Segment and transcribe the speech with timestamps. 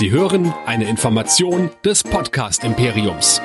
[0.00, 3.42] Sie hören eine Information des Podcast Imperiums.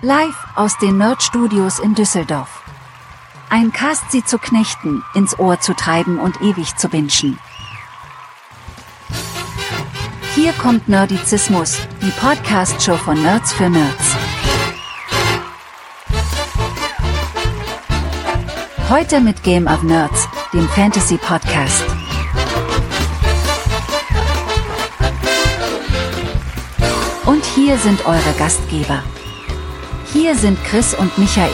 [0.00, 2.62] Live aus den Nerd Studios in Düsseldorf.
[3.50, 7.38] Ein Cast sie zu knechten, ins Ohr zu treiben und ewig zu wünschen.
[10.34, 14.16] Hier kommt Nerdizismus, die Podcast-Show von Nerds für Nerds.
[18.88, 21.18] Heute mit Game of Nerds, dem Fantasy
[27.32, 29.02] Und hier sind eure Gastgeber.
[30.12, 31.48] Hier sind Chris und Michael.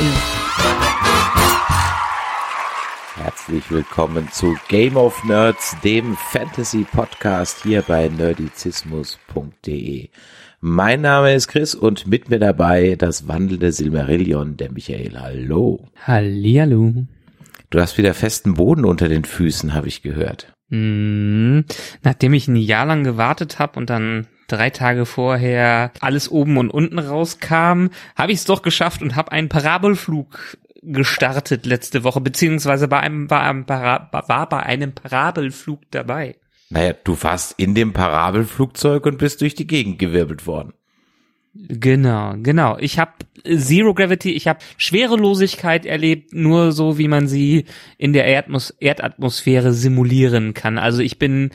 [3.14, 10.08] Herzlich willkommen zu Game of Nerds, dem Fantasy Podcast hier bei nerdizismus.de.
[10.60, 15.16] Mein Name ist Chris und mit mir dabei das wandelnde Silmarillion, der Michael.
[15.20, 15.86] Hallo.
[16.04, 17.06] Hallihallo.
[17.70, 20.52] Du hast wieder festen Boden unter den Füßen, habe ich gehört.
[20.70, 21.60] Mm,
[22.02, 26.70] nachdem ich ein Jahr lang gewartet habe und dann drei Tage vorher alles oben und
[26.70, 32.88] unten rauskam, habe ich es doch geschafft und habe einen Parabelflug gestartet letzte Woche, beziehungsweise
[32.88, 36.36] bei einem, war, einem Para, war bei einem Parabelflug dabei.
[36.70, 40.74] Naja, du warst in dem Parabelflugzeug und bist durch die Gegend gewirbelt worden.
[41.54, 42.76] Genau, genau.
[42.78, 43.12] Ich habe
[43.44, 47.64] Zero Gravity, ich habe Schwerelosigkeit erlebt, nur so wie man sie
[47.96, 50.78] in der Erdmus Erdatmosphäre simulieren kann.
[50.78, 51.50] Also ich bin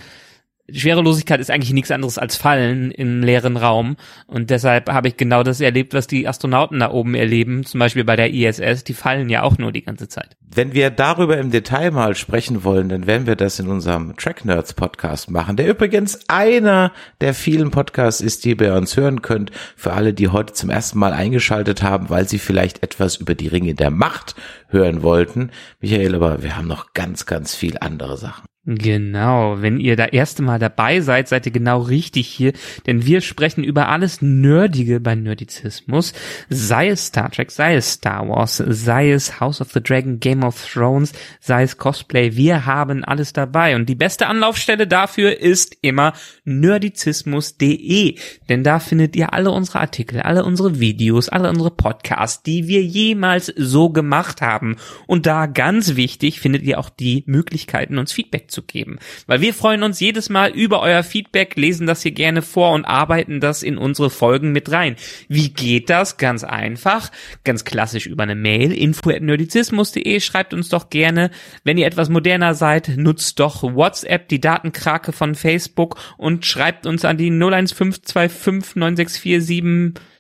[0.72, 3.98] Schwerelosigkeit ist eigentlich nichts anderes als Fallen im leeren Raum.
[4.28, 8.06] Und deshalb habe ich genau das erlebt, was die Astronauten da oben erleben, zum Beispiel
[8.06, 8.86] bei der ISS.
[8.86, 10.38] Die fallen ja auch nur die ganze Zeit.
[10.40, 14.46] Wenn wir darüber im Detail mal sprechen wollen, dann werden wir das in unserem Track
[14.46, 19.22] Nerds Podcast machen, der übrigens einer der vielen Podcasts ist, die ihr bei uns hören
[19.22, 19.52] könnt.
[19.76, 23.48] Für alle, die heute zum ersten Mal eingeschaltet haben, weil sie vielleicht etwas über die
[23.48, 24.36] Ringe der Macht
[24.70, 25.52] hören wollten.
[25.82, 28.46] Michael, aber wir haben noch ganz, ganz viel andere Sachen.
[28.66, 32.54] Genau, wenn ihr da erste Mal dabei seid, seid ihr genau richtig hier,
[32.88, 36.14] denn wir sprechen über alles Nerdige bei Nerdizismus,
[36.48, 40.44] sei es Star Trek, sei es Star Wars, sei es House of the Dragon, Game
[40.44, 41.12] of Thrones,
[41.42, 43.76] sei es Cosplay, wir haben alles dabei.
[43.76, 46.14] Und die beste Anlaufstelle dafür ist immer
[46.46, 48.18] nerdizismus.de,
[48.48, 52.82] denn da findet ihr alle unsere Artikel, alle unsere Videos, alle unsere Podcasts, die wir
[52.82, 54.78] jemals so gemacht haben.
[55.06, 59.00] Und da ganz wichtig findet ihr auch die Möglichkeiten, uns Feedback zu geben.
[59.28, 62.86] Weil wir freuen uns jedes Mal über euer Feedback, lesen das hier gerne vor und
[62.86, 64.96] arbeiten das in unsere Folgen mit rein.
[65.28, 66.18] Wie geht das?
[66.18, 67.12] Ganz einfach,
[67.44, 71.32] ganz klassisch über eine Mail, info.nerdizismus.de, schreibt uns doch gerne.
[71.64, 77.04] Wenn ihr etwas moderner seid, nutzt doch WhatsApp, die Datenkrake von Facebook und schreibt uns
[77.04, 80.13] an die 01525 9647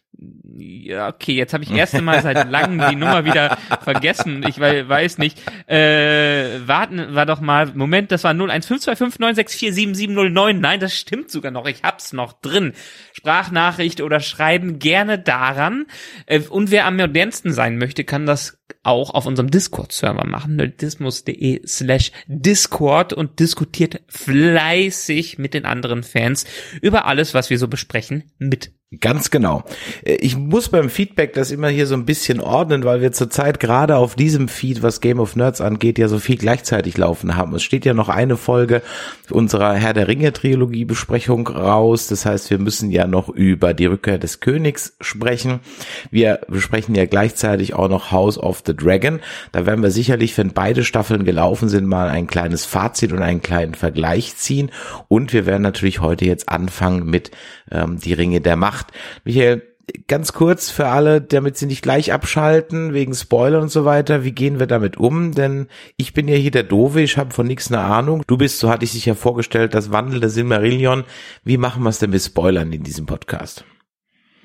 [0.55, 4.45] ja, okay, jetzt habe ich erste Mal seit langem die Nummer wieder vergessen.
[4.47, 5.41] Ich weiß nicht.
[5.67, 10.53] Äh, warten war doch mal, Moment, das war 0152596477709.
[10.53, 11.65] Nein, das stimmt sogar noch.
[11.65, 12.73] Ich hab's noch drin.
[13.13, 15.85] Sprachnachricht oder Schreiben gerne daran.
[16.25, 21.65] Äh, und wer am modernsten sein möchte, kann das auch auf unserem Discord-Server machen, nerdismus.de
[21.65, 26.45] slash Discord und diskutiert fleißig mit den anderen Fans
[26.81, 28.71] über alles, was wir so besprechen, mit.
[28.99, 29.63] Ganz genau.
[30.03, 33.59] Äh, ich muss beim Feedback das immer hier so ein bisschen ordnen, weil wir zurzeit
[33.59, 37.55] gerade auf diesem Feed, was Game of Nerds angeht, ja so viel gleichzeitig laufen haben.
[37.55, 38.81] Es steht ja noch eine Folge
[39.29, 42.07] unserer Herr der Ringe Trilogie Besprechung raus.
[42.07, 45.61] Das heißt, wir müssen ja noch über die Rückkehr des Königs sprechen.
[46.11, 49.19] Wir besprechen ja gleichzeitig auch noch House of the Dragon.
[49.51, 53.41] Da werden wir sicherlich, wenn beide Staffeln gelaufen sind, mal ein kleines Fazit und einen
[53.41, 54.71] kleinen Vergleich ziehen.
[55.07, 57.31] Und wir werden natürlich heute jetzt anfangen mit
[57.71, 58.87] ähm, die Ringe der Macht.
[59.23, 59.61] Michael,
[60.07, 64.23] ganz kurz für alle, damit sie nicht gleich abschalten wegen Spoiler und so weiter.
[64.23, 65.33] Wie gehen wir damit um?
[65.33, 68.23] Denn ich bin ja hier der Dove, ich habe von nichts eine Ahnung.
[68.27, 71.03] Du bist, so hatte ich sich ja vorgestellt, das wandelnde Silmarillion.
[71.43, 73.65] Wie machen wir es denn mit Spoilern in diesem Podcast?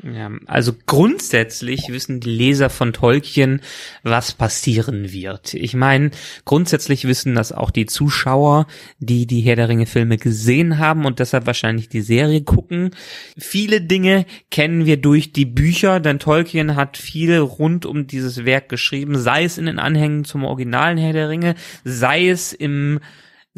[0.02, 3.60] Ja, also grundsätzlich wissen die Leser von Tolkien,
[4.04, 5.54] was passieren wird.
[5.54, 6.12] Ich meine,
[6.44, 8.68] grundsätzlich wissen das auch die Zuschauer,
[9.00, 12.90] die die Herr der Ringe Filme gesehen haben und deshalb wahrscheinlich die Serie gucken.
[13.36, 18.68] Viele Dinge kennen wir durch die Bücher, denn Tolkien hat viel rund um dieses Werk
[18.68, 23.00] geschrieben, sei es in den Anhängen zum originalen Herr der Ringe, sei es im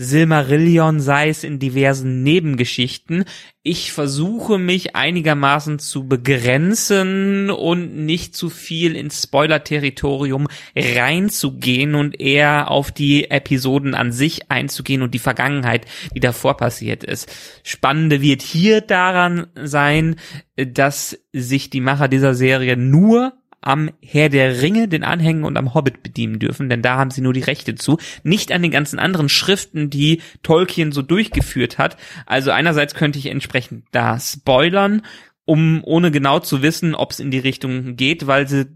[0.03, 3.25] Silmarillion, sei es in diversen Nebengeschichten.
[3.63, 12.71] Ich versuche mich einigermaßen zu begrenzen und nicht zu viel ins Spoiler-Territorium reinzugehen und eher
[12.71, 17.31] auf die Episoden an sich einzugehen und die Vergangenheit, die davor passiert ist.
[17.63, 20.17] Spannende wird hier daran sein,
[20.57, 25.75] dass sich die Macher dieser Serie nur am Herr der Ringe, den Anhängen und am
[25.75, 27.99] Hobbit bedienen dürfen, denn da haben sie nur die Rechte zu.
[28.23, 31.97] Nicht an den ganzen anderen Schriften, die Tolkien so durchgeführt hat.
[32.27, 35.03] Also einerseits könnte ich entsprechend da spoilern,
[35.45, 38.67] um ohne genau zu wissen, ob es in die Richtung geht, weil sie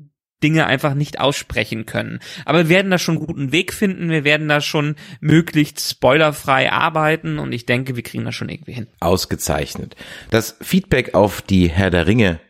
[0.42, 2.20] Dinge einfach nicht aussprechen können.
[2.44, 6.70] Aber wir werden da schon einen guten Weg finden, wir werden da schon möglichst spoilerfrei
[6.70, 8.86] arbeiten und ich denke, wir kriegen das schon irgendwie hin.
[9.00, 9.96] Ausgezeichnet.
[10.30, 12.40] Das Feedback auf die Herr der Ringe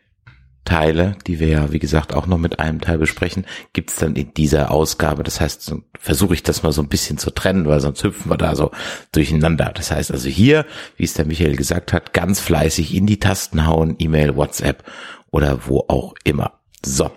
[0.65, 4.33] Teile, die wir ja, wie gesagt, auch noch mit einem Teil besprechen, gibt's dann in
[4.33, 5.23] dieser Ausgabe.
[5.23, 8.37] Das heißt, versuche ich das mal so ein bisschen zu trennen, weil sonst hüpfen wir
[8.37, 8.71] da so
[9.11, 9.71] durcheinander.
[9.73, 10.65] Das heißt also hier,
[10.97, 14.83] wie es der Michael gesagt hat, ganz fleißig in die Tasten hauen, E-Mail, WhatsApp
[15.31, 16.59] oder wo auch immer.
[16.83, 17.11] So.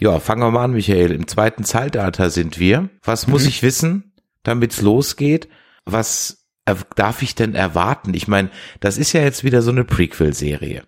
[0.00, 1.12] Ja, fangen wir mal an, Michael.
[1.12, 2.90] Im zweiten Zeitalter sind wir.
[3.02, 3.48] Was muss mhm.
[3.48, 4.12] ich wissen,
[4.42, 5.48] damit's losgeht?
[5.84, 6.48] Was
[6.96, 8.14] darf ich denn erwarten?
[8.14, 8.50] Ich meine,
[8.80, 10.82] das ist ja jetzt wieder so eine Prequel-Serie.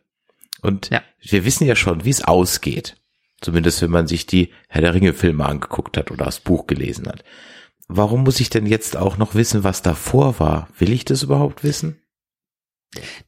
[0.62, 1.03] Und ja.
[1.20, 2.97] wir wissen ja schon, wie es ausgeht.
[3.41, 7.06] Zumindest wenn man sich die Herr der Ringe Filme angeguckt hat oder das Buch gelesen
[7.06, 7.23] hat.
[7.88, 10.69] Warum muss ich denn jetzt auch noch wissen, was davor war?
[10.79, 12.00] Will ich das überhaupt wissen?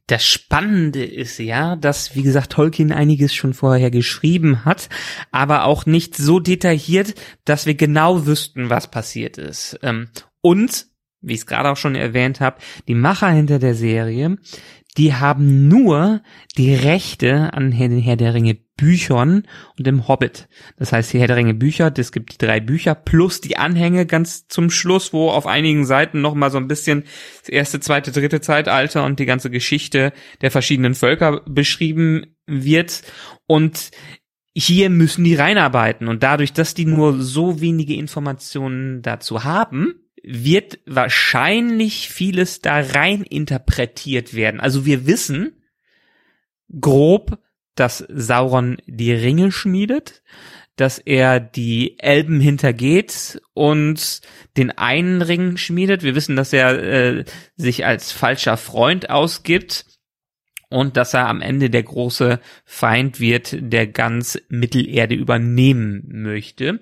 [0.07, 4.89] Das Spannende ist ja, dass, wie gesagt, Tolkien einiges schon vorher geschrieben hat,
[5.31, 7.15] aber auch nicht so detailliert,
[7.45, 9.79] dass wir genau wüssten, was passiert ist.
[9.83, 10.09] Ähm,
[10.41, 10.87] und,
[11.21, 14.39] wie ich es gerade auch schon erwähnt habe, die Macher hinter der Serie,
[14.99, 16.23] die haben nur
[16.57, 19.45] die Rechte an den Herr der Ringe Büchern
[19.77, 20.49] und dem Hobbit.
[20.77, 24.07] Das heißt, die Herr der Ringe Bücher, das gibt die drei Bücher plus die Anhänge
[24.07, 27.05] ganz zum Schluss, wo auf einigen Seiten noch mal so ein bisschen
[27.41, 33.03] das erste, zweite, dritte Zeitalter und die ganze Geschichte der verschiedenen Völker beschrieben wird.
[33.47, 33.91] Und
[34.55, 36.09] hier müssen die reinarbeiten.
[36.09, 43.23] Und dadurch, dass die nur so wenige Informationen dazu haben, wird wahrscheinlich vieles da rein
[43.23, 44.61] interpretiert werden.
[44.61, 45.63] Also wir wissen
[46.81, 47.39] grob,
[47.75, 50.23] dass Sauron die Ringe schmiedet,
[50.77, 54.21] dass er die Elben hintergeht und
[54.57, 56.03] den einen Ring schmiedet.
[56.03, 57.25] Wir wissen, dass er äh,
[57.57, 59.98] sich als falscher Freund ausgibt
[60.71, 66.81] und dass er am Ende der große Feind wird, der ganz Mittelerde übernehmen möchte.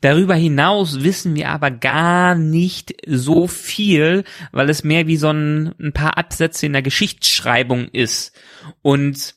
[0.00, 5.74] Darüber hinaus wissen wir aber gar nicht so viel, weil es mehr wie so ein,
[5.78, 8.34] ein paar Absätze in der Geschichtsschreibung ist.
[8.82, 9.35] Und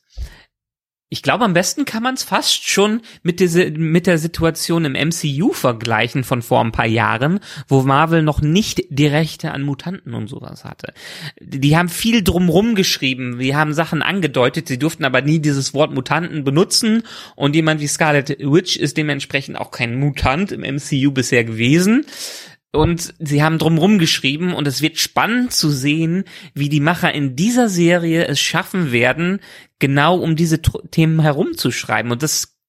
[1.11, 4.94] ich glaube, am besten kann man es fast schon mit, diese, mit der Situation im
[4.94, 10.13] MCU vergleichen von vor ein paar Jahren, wo Marvel noch nicht die Rechte an Mutanten
[10.13, 10.94] und sowas hatte.
[11.39, 15.91] Die haben viel drumrum geschrieben, die haben Sachen angedeutet, sie durften aber nie dieses Wort
[15.95, 17.01] Mutanten benutzen
[17.35, 22.06] und jemand wie Scarlet Witch ist dementsprechend auch kein Mutant im MCU bisher gewesen.
[22.71, 27.36] Und sie haben drumrum geschrieben und es wird spannend zu sehen, wie die Macher in
[27.36, 29.39] dieser Serie es schaffen werden,
[29.80, 32.12] genau um diese Themen herumzuschreiben.
[32.12, 32.60] Und das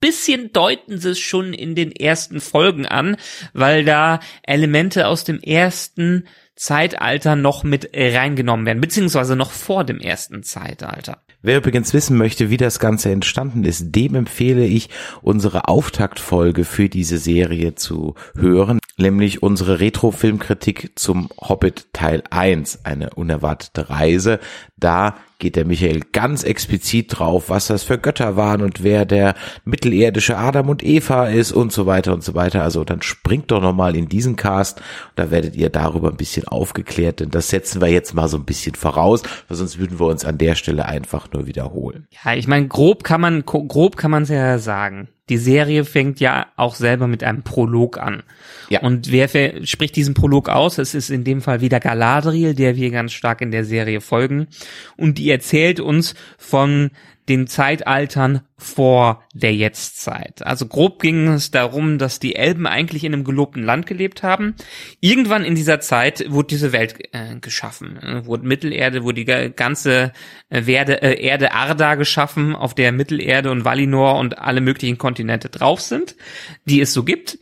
[0.00, 3.16] bisschen deuten sie es schon in den ersten Folgen an,
[3.52, 10.00] weil da Elemente aus dem ersten Zeitalter noch mit reingenommen werden, beziehungsweise noch vor dem
[10.00, 11.22] ersten Zeitalter.
[11.40, 14.88] Wer übrigens wissen möchte, wie das Ganze entstanden ist, dem empfehle ich,
[15.22, 23.10] unsere Auftaktfolge für diese Serie zu hören, nämlich unsere Retro-Filmkritik zum Hobbit Teil 1, eine
[23.10, 24.40] unerwartete Reise.
[24.76, 29.34] Da geht der Michael ganz explizit drauf, was das für Götter waren und wer der
[29.64, 32.62] mittelerdische Adam und Eva ist und so weiter und so weiter.
[32.62, 34.82] Also dann springt doch nochmal in diesen Cast,
[35.14, 38.44] da werdet ihr darüber ein bisschen aufgeklärt, denn das setzen wir jetzt mal so ein
[38.44, 42.08] bisschen voraus, weil sonst würden wir uns an der Stelle einfach nur wiederholen.
[42.24, 45.08] Ja, ich meine, grob kann man, grob kann man es ja sagen.
[45.28, 48.22] Die Serie fängt ja auch selber mit einem Prolog an.
[48.70, 48.80] Ja.
[48.80, 49.28] Und wer
[49.66, 50.78] spricht diesen Prolog aus?
[50.78, 54.48] Es ist in dem Fall wieder Galadriel, der wir ganz stark in der Serie folgen.
[54.96, 56.90] Und die erzählt uns von
[57.28, 60.44] den Zeitaltern vor der Jetztzeit.
[60.44, 64.54] Also grob ging es darum, dass die Elben eigentlich in einem gelobten Land gelebt haben.
[65.00, 67.98] Irgendwann in dieser Zeit wurde diese Welt äh, geschaffen.
[68.24, 70.12] Wurde Mittelerde, wurde die ganze
[70.48, 75.48] äh, Werde, äh, Erde Arda geschaffen, auf der Mittelerde und Valinor und alle möglichen Kontinente
[75.48, 76.16] drauf sind,
[76.64, 77.38] die es so gibt.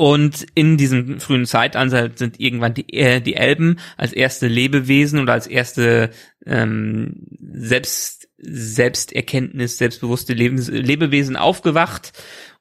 [0.00, 5.34] Und in diesem frühen Zeitalter sind irgendwann die, äh, die Elben als erste Lebewesen oder
[5.34, 6.08] als erste
[6.46, 12.14] ähm, selbst Selbsterkenntnis, selbstbewusste Lebens Lebewesen aufgewacht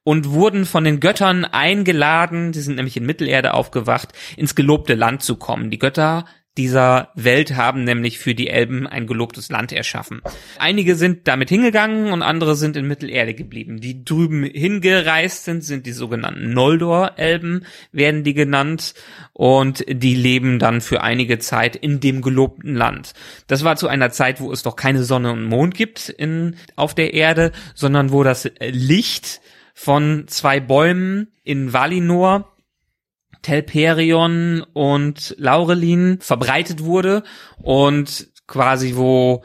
[0.03, 5.23] und wurden von den Göttern eingeladen, die sind nämlich in Mittelerde aufgewacht, ins gelobte Land
[5.23, 5.69] zu kommen.
[5.69, 6.25] Die Götter,
[6.59, 10.21] dieser Welt haben nämlich für die Elben ein gelobtes Land erschaffen.
[10.57, 13.79] Einige sind damit hingegangen und andere sind in Mittelerde geblieben.
[13.79, 18.93] Die drüben hingereist sind, sind die sogenannten Noldor-Elben, werden die genannt,
[19.31, 23.13] und die leben dann für einige Zeit in dem gelobten Land.
[23.47, 26.93] Das war zu einer Zeit, wo es doch keine Sonne und Mond gibt in, auf
[26.93, 29.39] der Erde, sondern wo das Licht
[29.73, 32.48] von zwei Bäumen in Valinor
[33.41, 37.23] Telperion und Laurelin verbreitet wurde
[37.57, 39.43] und quasi wo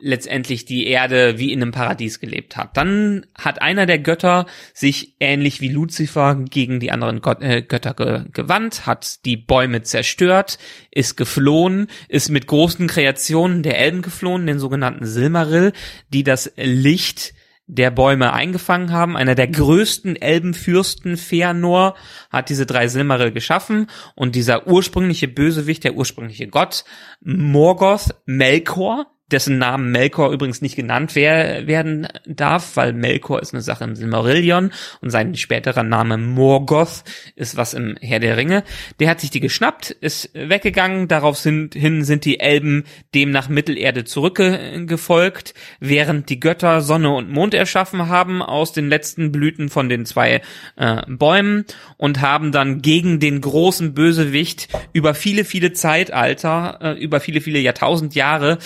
[0.00, 2.76] letztendlich die Erde wie in einem Paradies gelebt hat.
[2.76, 7.94] Dann hat einer der Götter sich ähnlich wie Luzifer gegen die anderen Gott, äh, Götter
[7.94, 10.58] ge gewandt, hat die Bäume zerstört,
[10.90, 15.72] ist geflohen, ist mit großen Kreationen der Elben geflohen, den sogenannten Silmaril,
[16.10, 17.34] die das Licht
[17.68, 19.16] der Bäume eingefangen haben.
[19.16, 21.94] Einer der größten Elbenfürsten, Feanor,
[22.30, 26.84] hat diese drei Silmaril geschaffen und dieser ursprüngliche Bösewicht, der ursprüngliche Gott,
[27.20, 33.62] Morgoth Melkor, dessen Namen Melkor übrigens nicht genannt wer werden darf, weil Melkor ist eine
[33.62, 37.04] Sache im Silmarillion und sein späterer Name Morgoth
[37.36, 38.64] ist was im Herr der Ringe.
[39.00, 45.54] Der hat sich die geschnappt, ist weggegangen, darauf sind, die Elben dem nach Mittelerde zurückgefolgt,
[45.80, 50.42] während die Götter Sonne und Mond erschaffen haben aus den letzten Blüten von den zwei
[50.76, 51.64] äh, Bäumen
[51.96, 57.58] und haben dann gegen den großen Bösewicht über viele, viele Zeitalter, äh, über viele, viele
[57.58, 58.58] Jahrtausend Jahre.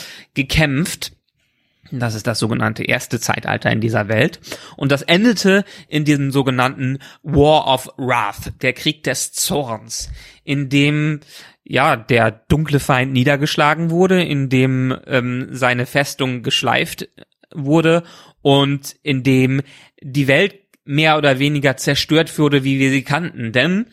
[1.91, 4.41] Das ist das sogenannte erste Zeitalter in dieser Welt.
[4.77, 10.11] Und das endete in diesem sogenannten War of Wrath, der Krieg des Zorns,
[10.45, 11.21] in dem
[11.65, 17.09] ja der dunkle Feind niedergeschlagen wurde, in dem ähm, seine Festung geschleift
[17.55, 18.03] wurde
[18.41, 19.61] und in dem
[20.01, 20.55] die Welt
[20.85, 23.53] mehr oder weniger zerstört wurde, wie wir sie kannten.
[23.53, 23.87] Denn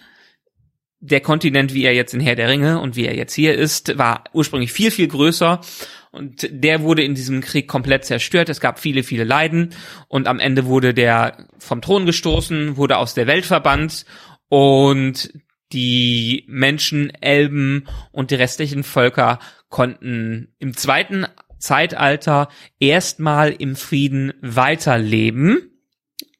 [1.01, 3.97] der Kontinent, wie er jetzt in Herr der Ringe und wie er jetzt hier ist,
[3.97, 5.61] war ursprünglich viel, viel größer
[6.11, 8.49] und der wurde in diesem Krieg komplett zerstört.
[8.49, 9.75] Es gab viele, viele Leiden.
[10.07, 14.05] Und am Ende wurde der vom Thron gestoßen, wurde aus der Welt verbannt.
[14.47, 15.31] Und
[15.71, 19.39] die Menschen, Elben und die restlichen Völker
[19.69, 21.27] konnten im zweiten
[21.59, 22.49] Zeitalter
[22.79, 25.78] erstmal im Frieden weiterleben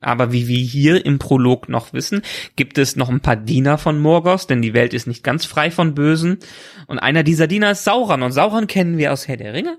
[0.01, 2.22] aber wie wir hier im Prolog noch wissen,
[2.56, 5.72] gibt es noch ein paar Diener von Morgoth, denn die Welt ist nicht ganz frei
[5.72, 6.39] von Bösen.
[6.88, 8.24] Und einer dieser Diener ist Sauron.
[8.24, 9.77] Und Sauron kennen wir aus Herr der Ringe.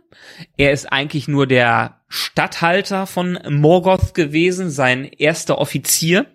[0.59, 6.27] Er ist eigentlich nur der Statthalter von Morgoth gewesen, sein erster Offizier.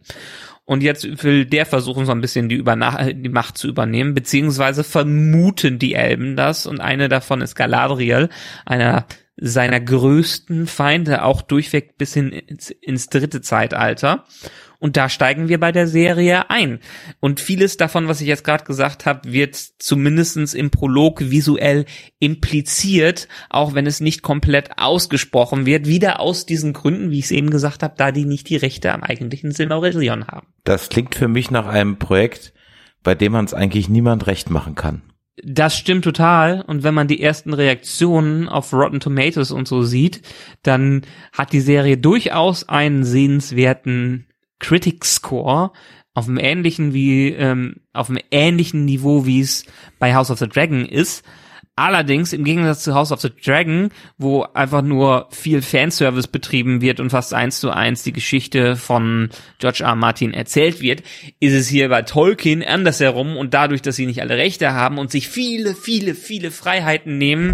[0.65, 4.84] Und jetzt will der versuchen, so ein bisschen die, Überna die Macht zu übernehmen, beziehungsweise
[4.84, 6.65] vermuten die Elben das.
[6.65, 8.30] Und eine davon ist Galadriel,
[8.65, 9.06] einer
[9.38, 14.24] seiner größten Feinde, auch durchweg bis hin ins, ins, dritte Zeitalter.
[14.80, 16.80] Und da steigen wir bei der Serie ein.
[17.20, 21.86] Und vieles davon, was ich jetzt gerade gesagt habe, wird zumindestens im Prolog visuell
[22.20, 25.88] impliziert, auch wenn es nicht komplett ausgesprochen wird.
[25.88, 28.94] Wieder aus diesen Gründen, wie ich es eben gesagt habe, da die nicht die Rechte
[28.94, 30.48] am eigentlichen Silmarillion haben.
[30.63, 32.54] Das klingt für mich nach einem Projekt,
[33.04, 35.01] bei dem man es eigentlich niemand recht machen kann.
[35.44, 36.62] Das stimmt total.
[36.62, 40.22] Und wenn man die ersten Reaktionen auf Rotten Tomatoes und so sieht,
[40.63, 41.01] dann
[41.34, 44.27] hat die Serie durchaus einen sehenswerten
[44.60, 45.72] Critic Score
[46.13, 49.65] auf einem ähnlichen wie ähm, auf einem ähnlichen Niveau wie es
[50.00, 51.25] bei House of the Dragon ist.
[51.77, 57.01] Allerdings im Gegensatz zu House of the Dragon, wo einfach nur viel Fanservice betrieben wird
[57.01, 59.29] und fast eins zu eins die Geschichte von
[59.60, 59.96] George R.
[59.96, 61.03] Martin erzählt wird,
[61.41, 65.12] ist es hier bei Tolkien andersherum und dadurch, dass sie nicht alle Rechte haben und
[65.12, 67.53] sich viele, viele, viele Freiheiten nehmen,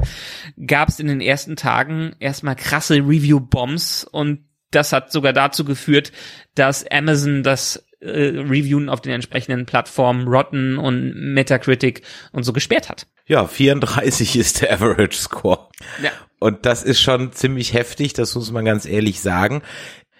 [0.67, 6.11] gab es in den ersten Tagen erstmal krasse Review-Bombs und das hat sogar dazu geführt,
[6.53, 12.89] dass Amazon das äh, Reviewen auf den entsprechenden Plattformen Rotten und Metacritic und so gesperrt
[12.89, 13.07] hat.
[13.31, 15.69] Ja, 34 ist der Average Score.
[16.03, 16.11] Ja.
[16.39, 19.61] Und das ist schon ziemlich heftig, das muss man ganz ehrlich sagen.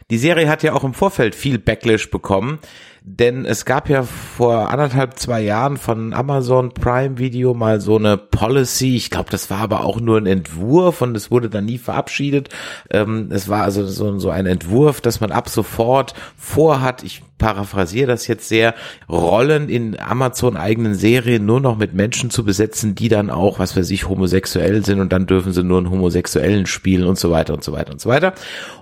[0.10, 2.60] Die Serie hat ja auch im Vorfeld viel Backlash bekommen,
[3.04, 8.16] denn es gab ja vor anderthalb, zwei Jahren von Amazon Prime Video mal so eine
[8.16, 11.80] Policy, ich glaube, das war aber auch nur ein Entwurf und es wurde dann nie
[11.80, 12.50] verabschiedet.
[12.92, 18.06] Ähm, es war also so, so ein Entwurf, dass man ab sofort vorhat, ich paraphrasiere
[18.06, 18.76] das jetzt sehr,
[19.10, 23.76] Rollen in Amazon eigenen Serien nur noch mit Menschen zu besetzen, die dann auch, was
[23.76, 27.56] weiß ich, homosexuell sind und dann dürfen sie nur einen Homosexuellen spielen und so weiter
[27.56, 28.34] und so weiter und so weiter.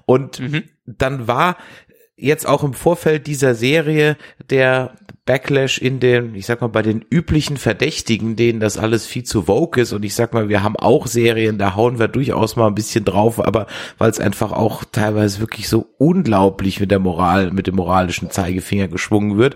[0.06, 0.64] Und mhm.
[0.86, 1.56] dann war
[2.20, 4.18] jetzt auch im Vorfeld dieser Serie
[4.50, 4.94] der
[5.30, 9.44] Backlash in den, ich sag mal, bei den üblichen Verdächtigen, denen das alles viel zu
[9.44, 9.94] vogue ist.
[9.94, 13.06] Und ich sag mal, wir haben auch Serien, da hauen wir durchaus mal ein bisschen
[13.06, 13.68] drauf, aber
[14.00, 18.88] weil es einfach auch teilweise wirklich so unglaublich mit der Moral, mit dem moralischen Zeigefinger
[18.88, 19.56] geschwungen wird.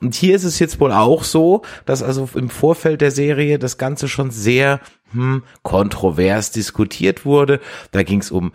[0.00, 3.76] Und hier ist es jetzt wohl auch so, dass also im Vorfeld der Serie das
[3.76, 4.80] Ganze schon sehr
[5.12, 7.60] hm, kontrovers diskutiert wurde.
[7.90, 8.52] Da ging es um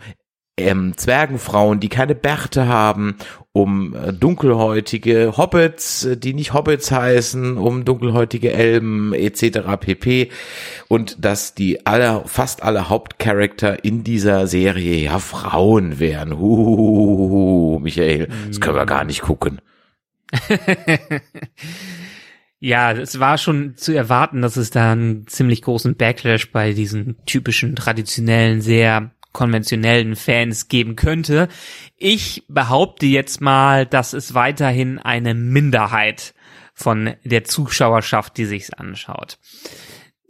[0.56, 3.16] ähm, Zwergenfrauen, die keine Bärte haben,
[3.56, 9.60] um äh, dunkelhäutige Hobbits, äh, die nicht Hobbits heißen, um dunkelhäutige Elben etc.
[9.80, 10.30] pp.
[10.88, 16.38] Und dass die alle, fast alle Hauptcharakter in dieser Serie ja Frauen wären.
[16.38, 19.62] Huhuhuhu, Michael, das können wir gar nicht gucken.
[22.58, 27.16] Ja, es war schon zu erwarten, dass es da einen ziemlich großen Backlash bei diesen
[27.26, 31.48] typischen traditionellen, sehr konventionellen Fans geben könnte.
[31.98, 36.32] Ich behaupte jetzt mal, dass es weiterhin eine Minderheit
[36.72, 39.38] von der Zuschauerschaft, die sich's anschaut.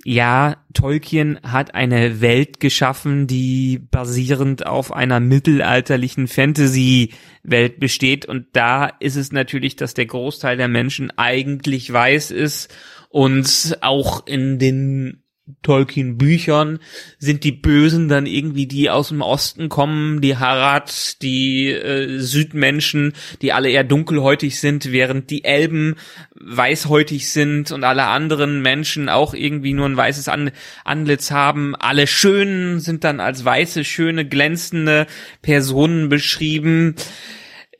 [0.05, 8.27] Ja, Tolkien hat eine Welt geschaffen, die basierend auf einer mittelalterlichen Fantasy-Welt besteht.
[8.27, 12.75] Und da ist es natürlich, dass der Großteil der Menschen eigentlich weiß ist
[13.09, 15.23] und auch in den
[15.62, 16.81] Tolkien-Büchern
[17.19, 23.12] sind die Bösen dann irgendwie die aus dem Osten kommen, die Harad, die äh, Südmenschen,
[23.43, 25.95] die alle eher dunkelhäutig sind, während die Elben
[26.35, 30.50] weißhäutig sind und alle anderen Menschen auch irgendwie nur ein weißes An
[30.85, 31.76] Antlitz haben.
[31.76, 35.07] Alle Schönen sind dann als weiße, schöne, glänzende
[35.43, 36.97] Personen beschrieben.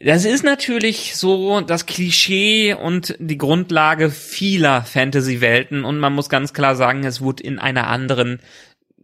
[0.07, 6.53] Das ist natürlich so das Klischee und die Grundlage vieler Fantasy-Welten und man muss ganz
[6.53, 8.39] klar sagen, es wurde in einer anderen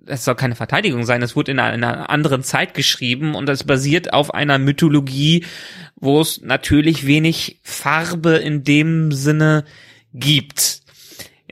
[0.06, 4.12] es soll keine Verteidigung sein, es wurde in einer anderen Zeit geschrieben und es basiert
[4.12, 5.44] auf einer Mythologie,
[5.96, 9.64] wo es natürlich wenig Farbe in dem Sinne
[10.14, 10.81] gibt.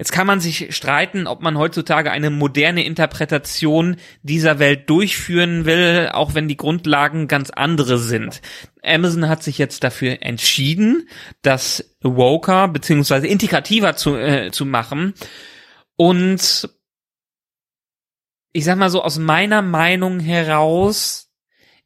[0.00, 6.08] Jetzt kann man sich streiten, ob man heutzutage eine moderne Interpretation dieser Welt durchführen will,
[6.14, 8.40] auch wenn die Grundlagen ganz andere sind.
[8.82, 11.06] Amazon hat sich jetzt dafür entschieden,
[11.42, 15.12] das Woker beziehungsweise integrativer zu, äh, zu machen.
[15.96, 16.70] Und
[18.54, 21.30] ich sag mal so, aus meiner Meinung heraus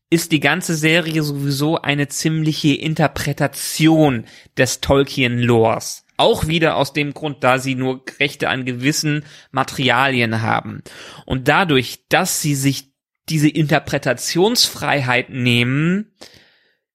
[0.09, 6.04] ist die ganze Serie sowieso eine ziemliche Interpretation des Tolkien-Lores.
[6.17, 10.83] Auch wieder aus dem Grund, da sie nur Rechte an gewissen Materialien haben.
[11.27, 12.93] Und dadurch, dass sie sich
[13.29, 16.13] diese Interpretationsfreiheit nehmen,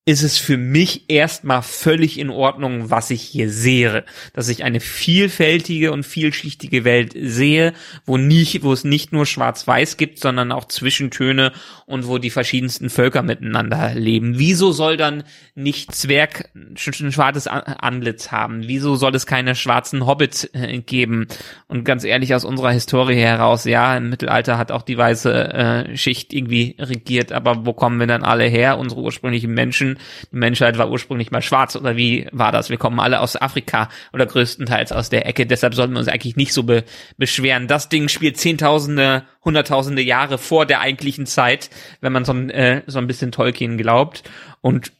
[0.10, 4.04] ist es für mich erstmal völlig in Ordnung, was ich hier sehe.
[4.34, 7.74] Dass ich eine vielfältige und vielschichtige Welt sehe,
[8.08, 11.52] wo nicht, wo es nicht nur schwarz-weiß gibt, sondern auch Zwischentöne
[11.86, 14.40] und wo die verschiedensten Völker miteinander leben.
[14.40, 16.76] Wieso soll dann nicht Zwerg ein
[17.12, 18.68] schwarzes Antlitz haben?
[18.68, 21.28] Wieso soll es keine schwarzen Hobbits äh, geben?
[21.68, 25.98] Und ganz ehrlich, aus unserer Historie heraus, ja, im Mittelalter hat auch die weiße äh,
[25.98, 28.80] Schicht irgendwie regiert, aber wo kommen wir dann alle her?
[28.80, 29.99] Unsere ursprünglichen Menschen
[30.32, 32.70] die Menschheit war ursprünglich mal schwarz oder wie war das?
[32.70, 36.36] Wir kommen alle aus Afrika oder größtenteils aus der Ecke, deshalb sollten wir uns eigentlich
[36.36, 36.84] nicht so be
[37.18, 37.68] beschweren.
[37.68, 41.70] Das Ding spielt zehntausende, hunderttausende Jahre vor der eigentlichen Zeit,
[42.02, 44.24] wenn man so äh, so ein bisschen Tolkien glaubt
[44.62, 44.92] und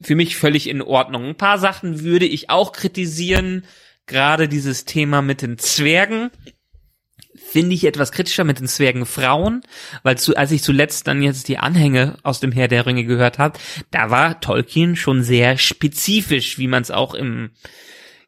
[0.00, 1.24] für mich völlig in Ordnung.
[1.24, 3.64] Ein paar Sachen würde ich auch kritisieren,
[4.06, 6.30] gerade dieses Thema mit den Zwergen
[7.52, 9.62] finde ich etwas kritischer mit den Zwergenfrauen,
[10.02, 13.38] weil zu, als ich zuletzt dann jetzt die Anhänge aus dem Herr der Ringe gehört
[13.38, 13.58] habe,
[13.90, 17.50] da war Tolkien schon sehr spezifisch, wie man es auch im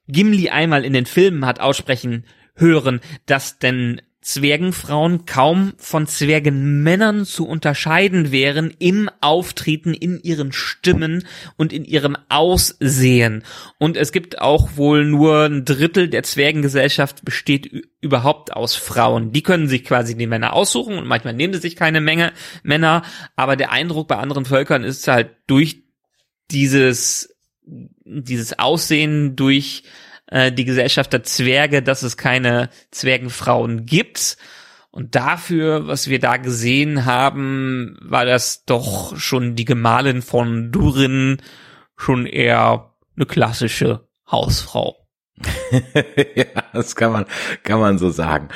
[0.07, 7.47] Gimli einmal in den Filmen hat aussprechen hören, dass denn Zwergenfrauen kaum von Zwergenmännern zu
[7.47, 13.45] unterscheiden wären im Auftreten, in ihren Stimmen und in ihrem Aussehen.
[13.79, 19.33] Und es gibt auch wohl nur ein Drittel der Zwergengesellschaft besteht überhaupt aus Frauen.
[19.33, 22.33] Die können sich quasi die Männer aussuchen und manchmal nehmen sie sich keine Menge
[22.63, 23.03] Männer,
[23.37, 25.83] aber der Eindruck bei anderen Völkern ist halt durch
[26.51, 27.35] dieses
[27.67, 29.85] dieses Aussehen durch
[30.35, 34.37] äh, die Gesellschaft der Zwerge, dass es keine Zwergenfrauen gibt.
[34.91, 41.39] Und dafür, was wir da gesehen haben, war das doch schon die Gemahlin von Durin
[41.97, 45.07] schon eher eine klassische Hausfrau.
[46.35, 47.27] ja, das kann man,
[47.63, 48.49] kann man so sagen.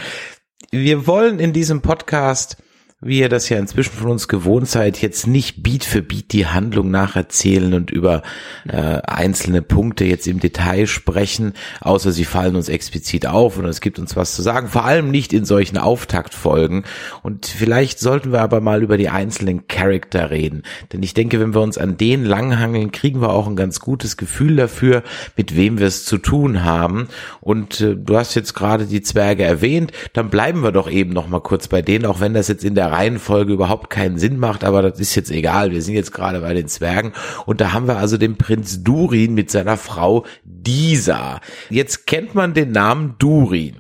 [0.72, 2.56] Wir wollen in diesem Podcast
[3.00, 6.48] wie ihr das ja inzwischen von uns gewohnt seid, jetzt nicht Beat für Beat die
[6.48, 8.22] Handlung nacherzählen und über
[8.66, 13.80] äh, einzelne Punkte jetzt im Detail sprechen, außer sie fallen uns explizit auf und es
[13.80, 16.82] gibt uns was zu sagen, vor allem nicht in solchen Auftaktfolgen.
[17.22, 21.54] Und vielleicht sollten wir aber mal über die einzelnen Charakter reden, denn ich denke, wenn
[21.54, 25.04] wir uns an denen langhangeln, kriegen wir auch ein ganz gutes Gefühl dafür,
[25.37, 27.06] mit wem wir es zu tun haben.
[27.40, 31.28] Und äh, du hast jetzt gerade die Zwerge erwähnt, dann bleiben wir doch eben noch
[31.28, 34.64] mal kurz bei denen, auch wenn das jetzt in der Reihenfolge überhaupt keinen Sinn macht,
[34.64, 35.70] aber das ist jetzt egal.
[35.70, 37.12] Wir sind jetzt gerade bei den Zwergen
[37.46, 41.40] und da haben wir also den Prinz Durin mit seiner Frau Disa.
[41.70, 43.77] Jetzt kennt man den Namen Durin.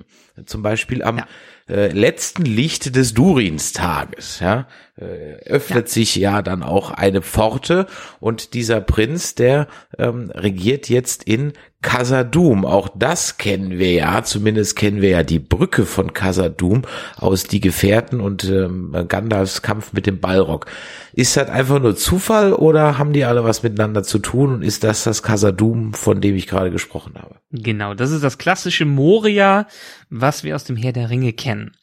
[0.46, 1.26] Zum Beispiel am ja.
[1.68, 5.92] äh, letzten Licht des Durinstages, ja, öffnet ja.
[5.92, 7.86] sich ja dann auch eine Pforte
[8.20, 14.74] und dieser Prinz, der ähm, regiert jetzt in Casadum, auch das kennen wir ja, zumindest
[14.74, 16.82] kennen wir ja die Brücke von Casadum
[17.16, 20.66] aus Die Gefährten und ähm, Gandalfs Kampf mit dem Balrog.
[21.12, 24.82] Ist das einfach nur Zufall oder haben die alle was miteinander zu tun und ist
[24.82, 27.36] das das Casadum, von dem ich gerade gesprochen habe?
[27.52, 29.68] Genau, das ist das klassische Moria,
[30.10, 31.76] was wir aus dem Heer der Ringe kennen.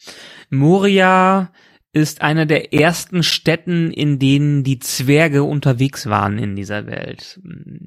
[0.49, 1.51] Moria
[1.95, 7.39] ist einer der ersten Städten, in denen die Zwerge unterwegs waren in dieser Welt.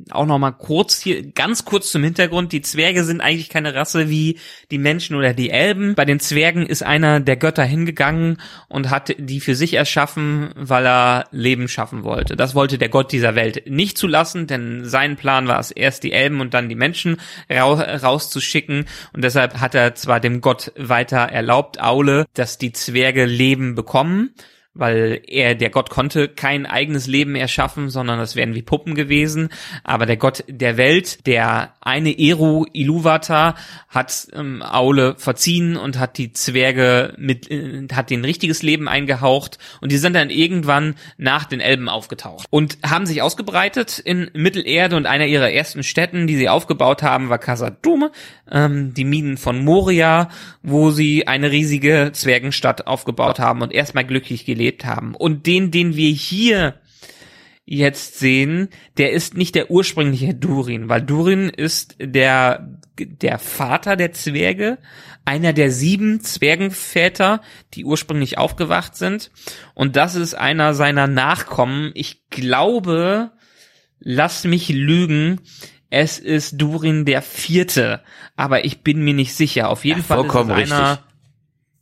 [0.09, 2.53] Auch noch mal kurz hier, ganz kurz zum Hintergrund.
[2.53, 4.39] Die Zwerge sind eigentlich keine Rasse wie
[4.71, 5.95] die Menschen oder die Elben.
[5.95, 10.87] Bei den Zwergen ist einer der Götter hingegangen und hat die für sich erschaffen, weil
[10.87, 12.35] er Leben schaffen wollte.
[12.35, 16.13] Das wollte der Gott dieser Welt nicht zulassen, denn sein Plan war es, erst die
[16.13, 17.19] Elben und dann die Menschen
[17.51, 18.87] rauszuschicken.
[19.13, 23.98] Und deshalb hat er zwar dem Gott weiter erlaubt, Aule, dass die Zwerge Leben bekommen
[23.99, 24.35] bekommen,
[24.79, 29.49] weil er, der Gott konnte kein eigenes Leben erschaffen, sondern das wären wie Puppen gewesen.
[29.83, 33.57] Aber der Gott der Welt, der eine Eru Iluvatar,
[33.89, 39.59] hat ähm, Aule verziehen und hat die Zwerge mit, äh, hat den richtiges Leben eingehaucht
[39.81, 44.97] und die sind dann irgendwann nach den Elben aufgetaucht und haben sich ausgebreitet in Mittelerde
[44.97, 48.11] und einer ihrer ersten Städten, die sie aufgebaut haben, war Casadum,
[48.51, 50.29] ähm, die Minen von Moria,
[50.63, 55.15] wo sie eine riesige Zwergenstadt aufgebaut haben und erstmal glücklich gelebt haben.
[55.15, 56.75] Und den, den wir hier
[57.65, 64.13] jetzt sehen, der ist nicht der ursprüngliche Durin, weil Durin ist der, der Vater der
[64.13, 64.79] Zwerge,
[65.27, 67.43] einer der sieben Zwergenväter,
[67.75, 69.31] die ursprünglich aufgewacht sind.
[69.75, 71.91] Und das ist einer seiner Nachkommen.
[71.93, 73.33] Ich glaube,
[73.99, 75.41] lass mich lügen,
[75.91, 78.03] es ist Durin der Vierte,
[78.37, 79.69] aber ich bin mir nicht sicher.
[79.69, 80.91] Auf jeden ja, Fall ist es einer.
[80.93, 81.05] Richtig.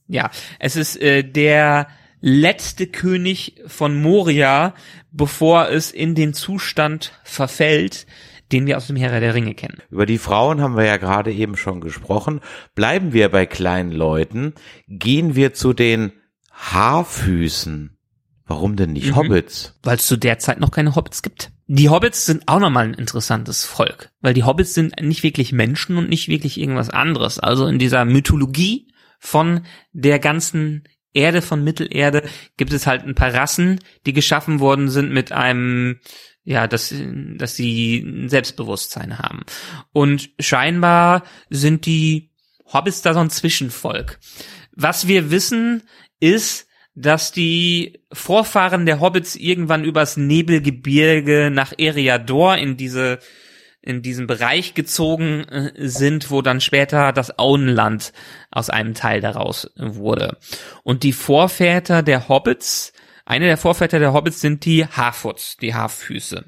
[0.08, 1.88] Ja, es ist äh, der
[2.20, 4.74] letzte König von Moria,
[5.10, 8.06] bevor es in den Zustand verfällt,
[8.52, 9.78] den wir aus dem Heer der Ringe kennen.
[9.90, 12.40] Über die Frauen haben wir ja gerade eben schon gesprochen.
[12.74, 14.54] Bleiben wir bei kleinen Leuten.
[14.86, 16.12] Gehen wir zu den
[16.52, 17.96] Haarfüßen.
[18.46, 19.16] Warum denn nicht mhm.
[19.16, 19.76] Hobbits?
[19.82, 21.50] Weil es zu der Zeit noch keine Hobbits gibt.
[21.66, 25.96] Die Hobbits sind auch nochmal ein interessantes Volk, weil die Hobbits sind nicht wirklich Menschen
[25.96, 27.40] und nicht wirklich irgendwas anderes.
[27.40, 30.84] Also in dieser Mythologie von der ganzen
[31.16, 32.22] Erde von Mittelerde
[32.56, 35.98] gibt es halt ein paar Rassen, die geschaffen worden sind mit einem
[36.48, 39.42] ja, dass, dass sie ein Selbstbewusstsein haben.
[39.92, 42.30] Und scheinbar sind die
[42.72, 44.20] Hobbits da so ein Zwischenvolk.
[44.70, 45.82] Was wir wissen,
[46.20, 53.18] ist, dass die Vorfahren der Hobbits irgendwann übers Nebelgebirge nach Eriador in diese
[53.86, 58.12] in diesem Bereich gezogen äh, sind, wo dann später das Auenland
[58.50, 60.38] aus einem Teil daraus wurde.
[60.82, 62.92] Und die Vorväter der Hobbits,
[63.24, 66.44] eine der Vorväter der Hobbits sind die Harfoots, die Haarfüße.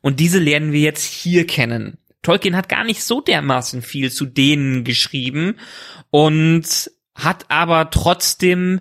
[0.00, 1.98] Und diese lernen wir jetzt hier kennen.
[2.22, 5.56] Tolkien hat gar nicht so dermaßen viel zu denen geschrieben
[6.10, 8.80] und hat aber trotzdem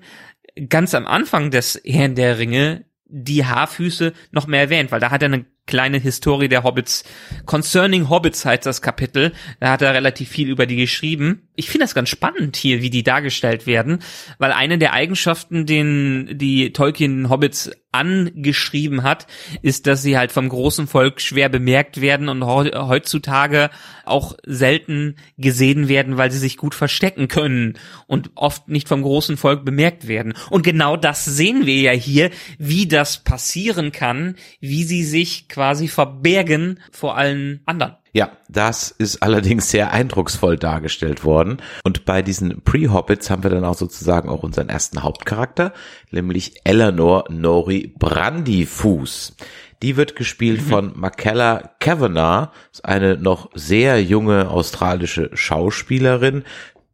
[0.68, 5.24] ganz am Anfang des Herrn der Ringe die Haarfüße noch mehr erwähnt, weil da hat
[5.24, 7.04] er eine kleine Historie der Hobbits.
[7.46, 9.32] Concerning Hobbits heißt das Kapitel.
[9.60, 11.48] Da hat er relativ viel über die geschrieben.
[11.56, 14.00] Ich finde das ganz spannend hier, wie die dargestellt werden,
[14.40, 19.28] weil eine der Eigenschaften, den die Tolkien Hobbits angeschrieben hat,
[19.62, 23.69] ist, dass sie halt vom großen Volk schwer bemerkt werden und heutzutage
[24.06, 29.38] auch selten gesehen werden, weil sie sich gut verstecken können und oft nicht vom großen
[29.38, 30.34] Volk bemerkt werden.
[30.49, 35.88] Und genau das sehen wir ja hier, wie das passieren kann, wie sie sich quasi
[35.88, 37.95] verbergen vor allen anderen.
[38.12, 41.58] Ja, das ist allerdings sehr eindrucksvoll dargestellt worden.
[41.84, 45.74] Und bei diesen Pre-Hobbits haben wir dann auch sozusagen auch unseren ersten Hauptcharakter,
[46.12, 49.36] nämlich Eleanor Nori Brandyfuß.
[49.82, 50.65] Die wird gespielt mhm.
[50.65, 52.52] von Makella Kavanagh,
[52.84, 56.43] eine noch sehr junge australische Schauspielerin,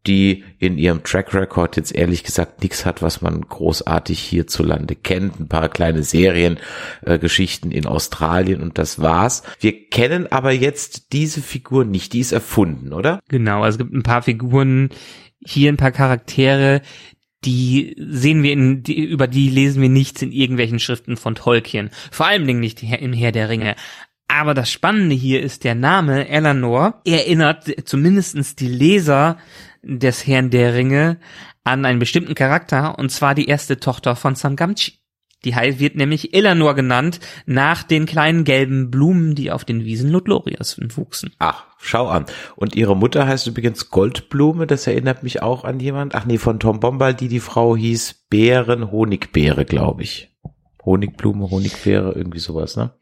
[0.07, 5.39] die in ihrem Track Record jetzt ehrlich gesagt nichts hat, was man großartig hierzulande kennt.
[5.39, 9.43] Ein paar kleine Seriengeschichten äh, in Australien und das war's.
[9.59, 13.19] Wir kennen aber jetzt diese Figur nicht, die ist erfunden, oder?
[13.29, 14.89] Genau, also es gibt ein paar Figuren,
[15.45, 16.81] hier ein paar Charaktere,
[17.43, 21.91] die sehen wir in, die, über die lesen wir nichts in irgendwelchen Schriften von Tolkien.
[22.11, 23.75] Vor allen Dingen nicht im Herr der Ringe.
[24.27, 29.37] Aber das Spannende hier ist der Name Eleanor erinnert zumindestens die Leser
[29.85, 31.19] des Herrn der Ringe
[31.63, 34.93] an einen bestimmten Charakter, und zwar die erste Tochter von Sam Gamgee.
[35.45, 40.79] Die wird nämlich Eleanor genannt, nach den kleinen gelben Blumen, die auf den Wiesen Lothlorias
[40.95, 41.33] wuchsen.
[41.37, 42.25] Ach, schau an.
[42.55, 46.15] Und ihre Mutter heißt übrigens Goldblume, das erinnert mich auch an jemand.
[46.15, 50.35] Ach nee, von Tom Bombal, die Frau hieß Bären, Honigbeere, glaube ich.
[50.83, 52.93] Honigblume, Honigbeere, irgendwie sowas, ne?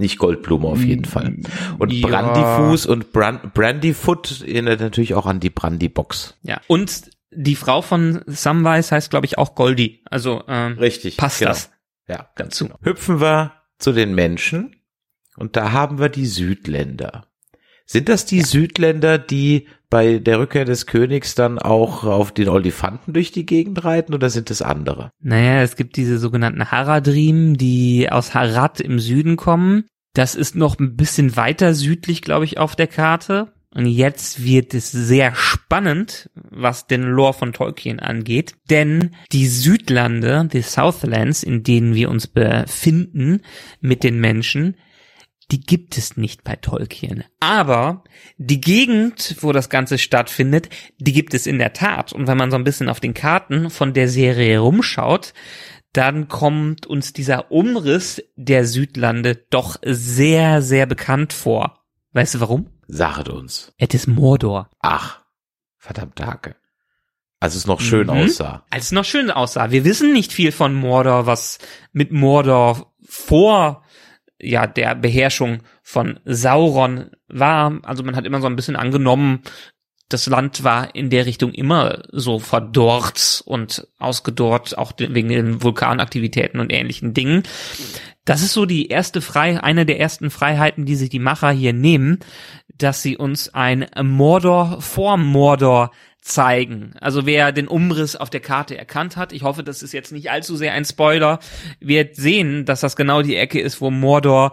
[0.00, 1.36] Nicht Goldblume auf jeden Fall.
[1.78, 2.08] Und ja.
[2.08, 6.38] Brandyfuß und Brand, Brandyfoot erinnert natürlich auch an die Brandybox.
[6.42, 6.60] Ja.
[6.66, 10.02] Und die Frau von Samwise heißt, glaube ich, auch Goldie.
[10.10, 11.50] Also ähm, richtig passt genau.
[11.50, 11.70] das.
[12.08, 12.76] Ja, ganz Genau.
[12.82, 14.76] Hüpfen wir zu den Menschen
[15.36, 17.29] und da haben wir die Südländer.
[17.92, 18.44] Sind das die ja.
[18.44, 23.82] Südländer, die bei der Rückkehr des Königs dann auch auf den Olifanten durch die Gegend
[23.82, 25.10] reiten oder sind es andere?
[25.20, 29.86] Naja, es gibt diese sogenannten Haradrim, die aus Harad im Süden kommen.
[30.14, 33.52] Das ist noch ein bisschen weiter südlich, glaube ich, auf der Karte.
[33.74, 40.48] Und jetzt wird es sehr spannend, was den Lore von Tolkien angeht, denn die Südlande,
[40.52, 43.40] die Southlands, in denen wir uns befinden
[43.80, 44.76] mit den Menschen,
[45.50, 47.24] die gibt es nicht bei Tolkien.
[47.40, 48.04] Aber
[48.38, 52.12] die Gegend, wo das Ganze stattfindet, die gibt es in der Tat.
[52.12, 55.34] Und wenn man so ein bisschen auf den Karten von der Serie rumschaut,
[55.92, 61.80] dann kommt uns dieser Umriss der Südlande doch sehr, sehr bekannt vor.
[62.12, 62.70] Weißt du warum?
[62.86, 63.72] Saget uns.
[63.76, 64.70] Es ist Mordor.
[64.80, 65.20] Ach,
[65.78, 66.56] verdammt Hake.
[67.40, 68.10] Als es noch schön mhm.
[68.10, 68.64] aussah.
[68.70, 69.70] Als es noch schön aussah.
[69.70, 71.58] Wir wissen nicht viel von Mordor, was
[71.92, 73.82] mit Mordor vor
[74.40, 77.78] ja der Beherrschung von Sauron war.
[77.82, 79.42] Also man hat immer so ein bisschen angenommen,
[80.10, 86.58] das Land war in der Richtung immer so verdorrt und ausgedorrt, auch wegen den Vulkanaktivitäten
[86.58, 87.44] und ähnlichen Dingen.
[88.24, 91.72] Das ist so die erste Frei, eine der ersten Freiheiten, die sich die Macher hier
[91.72, 92.18] nehmen,
[92.76, 96.94] dass sie uns ein Mordor vor Mordor zeigen.
[97.00, 100.30] Also wer den Umriss auf der Karte erkannt hat, ich hoffe, das ist jetzt nicht
[100.30, 101.38] allzu sehr ein Spoiler,
[101.80, 104.52] wird sehen, dass das genau die Ecke ist, wo Mordor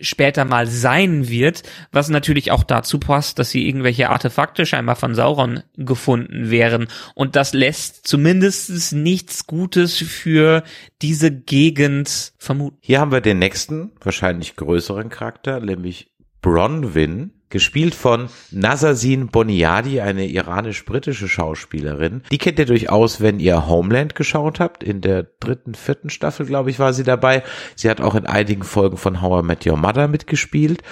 [0.00, 5.14] später mal sein wird, was natürlich auch dazu passt, dass sie irgendwelche Artefakte scheinbar von
[5.14, 6.88] Sauron gefunden wären.
[7.14, 10.62] Und das lässt zumindest nichts Gutes für
[11.02, 12.78] diese Gegend vermuten.
[12.80, 16.10] Hier haben wir den nächsten, wahrscheinlich größeren Charakter, nämlich
[16.42, 22.22] Bronwyn, gespielt von Nazasin Boniadi, eine iranisch-britische Schauspielerin.
[22.30, 24.82] Die kennt ihr durchaus, wenn ihr Homeland geschaut habt.
[24.82, 27.42] In der dritten, vierten Staffel, glaube ich, war sie dabei.
[27.74, 30.82] Sie hat auch in einigen Folgen von How I Met Your Mother mitgespielt.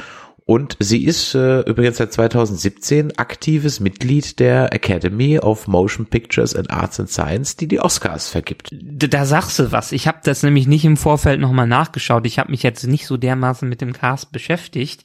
[0.48, 6.70] Und sie ist äh, übrigens seit 2017 aktives Mitglied der Academy of Motion Pictures and
[6.70, 8.70] Arts and Science, die die Oscars vergibt.
[8.72, 9.92] Da sagst du was.
[9.92, 12.24] Ich habe das nämlich nicht im Vorfeld nochmal nachgeschaut.
[12.24, 15.04] Ich habe mich jetzt nicht so dermaßen mit dem Cast beschäftigt.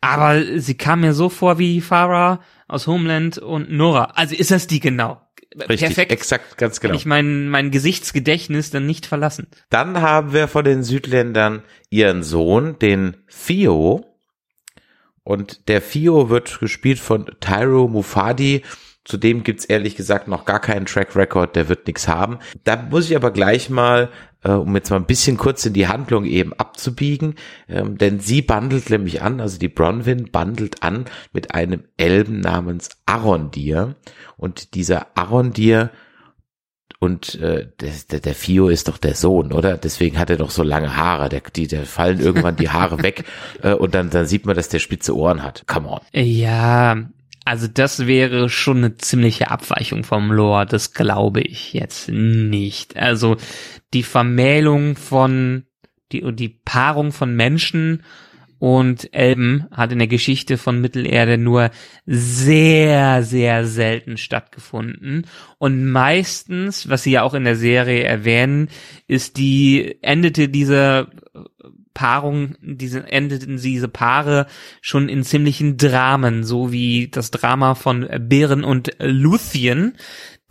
[0.00, 4.12] Aber sie kam mir so vor wie Farah aus Homeland und Nora.
[4.14, 5.20] Also ist das die genau?
[5.56, 6.12] Richtig, Perfekt.
[6.12, 6.94] exakt, ganz genau.
[6.94, 9.48] ich mein, mein Gesichtsgedächtnis dann nicht verlassen.
[9.70, 14.04] Dann haben wir von den Südländern ihren Sohn, den Theo.
[15.24, 18.62] Und der Theo wird gespielt von Tyro Mufadi.
[19.08, 22.40] Zudem gibt's ehrlich gesagt noch gar keinen Track Record, der wird nichts haben.
[22.64, 24.10] Da muss ich aber gleich mal
[24.44, 27.36] äh, um jetzt mal ein bisschen kurz in die Handlung eben abzubiegen,
[27.70, 32.90] ähm, denn sie bandelt nämlich an, also die Bronwyn bandelt an mit einem Elben namens
[33.06, 33.96] Arondir
[34.36, 35.90] und dieser Arondir
[37.00, 39.78] und äh, der, der Fio ist doch der Sohn, oder?
[39.78, 41.28] Deswegen hat er doch so lange Haare.
[41.28, 43.24] Der, die, der fallen irgendwann die Haare weg
[43.62, 45.64] äh, und dann, dann sieht man, dass der spitze Ohren hat.
[45.66, 46.00] Come on.
[46.12, 46.96] Ja,
[47.48, 52.98] also das wäre schon eine ziemliche Abweichung vom Lore, das glaube ich jetzt nicht.
[52.98, 53.38] Also
[53.94, 55.64] die Vermählung von,
[56.12, 58.02] die, die Paarung von Menschen
[58.58, 61.70] und Elben hat in der Geschichte von Mittelerde nur
[62.06, 65.26] sehr, sehr selten stattgefunden.
[65.58, 68.68] Und meistens, was sie ja auch in der Serie erwähnen,
[69.06, 71.08] ist die, endete diese
[71.94, 74.46] Paarung, diese, endeten diese Paare
[74.80, 79.94] schon in ziemlichen Dramen, so wie das Drama von Beren und Luthien,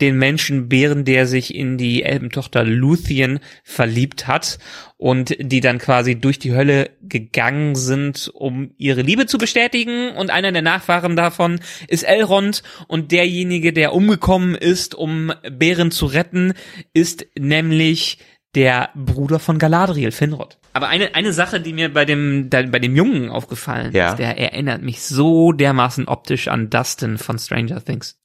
[0.00, 4.58] den Menschenbären, der sich in die Elbentochter Luthien verliebt hat
[4.96, 10.10] und die dann quasi durch die Hölle gegangen sind, um ihre Liebe zu bestätigen.
[10.10, 16.06] Und einer der Nachfahren davon ist Elrond und derjenige, der umgekommen ist, um Bären zu
[16.06, 16.54] retten,
[16.92, 18.18] ist nämlich
[18.54, 20.58] der Bruder von Galadriel, Finrod.
[20.72, 24.10] Aber eine, eine Sache, die mir bei dem, da, bei dem Jungen aufgefallen Ja.
[24.10, 28.18] ist, der erinnert mich so dermaßen optisch an Dustin von Stranger Things.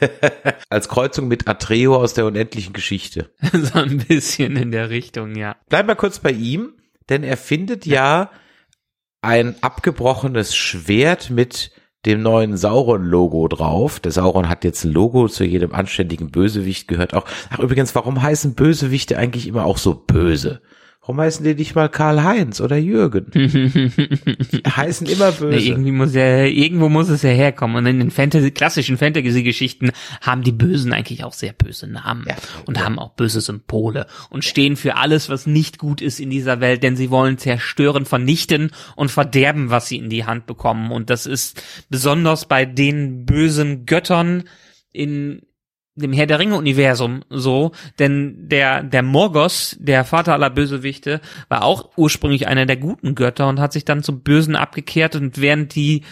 [0.68, 3.30] Als Kreuzung mit Atreo aus der unendlichen Geschichte.
[3.52, 5.56] so ein bisschen in der Richtung, ja.
[5.68, 6.72] Bleib mal kurz bei ihm,
[7.08, 8.30] denn er findet ja
[9.22, 11.70] ein abgebrochenes Schwert mit
[12.08, 14.00] dem neuen Sauron-Logo drauf.
[14.00, 17.26] Der Sauron hat jetzt ein Logo, zu jedem anständigen Bösewicht gehört auch.
[17.50, 20.62] Ach übrigens, warum heißen Bösewichte eigentlich immer auch so böse?
[21.08, 23.30] Warum heißen die nicht mal Karl-Heinz oder Jürgen?
[23.32, 25.66] Die heißen immer Nee, böse.
[25.68, 27.76] irgendwie muss ja, irgendwo muss es ja herkommen.
[27.76, 29.90] Und in den Fantasy, klassischen Fantasy-Geschichten
[30.20, 32.36] haben die Bösen eigentlich auch sehr böse Namen Ja.
[32.66, 36.60] und haben auch böse Symbole und stehen für alles, was nicht gut ist in dieser
[36.60, 40.90] Welt, denn sie wollen zerstören, vernichten und verderben, was sie in die Hand bekommen.
[40.92, 44.44] Und das ist besonders bei den bösen Göttern
[44.92, 45.40] in
[45.98, 51.90] dem Herr der Ringe-Universum so, denn der, der Morgos, der Vater aller Bösewichte, war auch
[51.96, 56.02] ursprünglich einer der guten Götter und hat sich dann zum Bösen abgekehrt und während die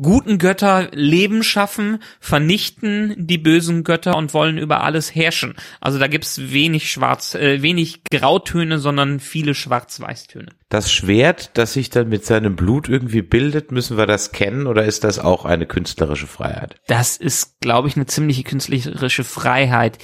[0.00, 5.54] guten Götter Leben schaffen, vernichten die bösen Götter und wollen über alles herrschen.
[5.80, 10.48] Also da gibt's wenig Schwarz, äh, wenig Grautöne, sondern viele Schwarz-Weiß-Töne.
[10.68, 14.84] Das Schwert, das sich dann mit seinem Blut irgendwie bildet, müssen wir das kennen oder
[14.84, 16.76] ist das auch eine künstlerische Freiheit?
[16.86, 19.98] Das ist, glaube ich, eine ziemliche künstlerische Freiheit.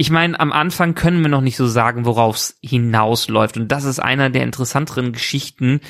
[0.00, 3.56] Ich meine, am Anfang können wir noch nicht so sagen, worauf es hinausläuft.
[3.56, 5.80] Und das ist einer der interessanteren Geschichten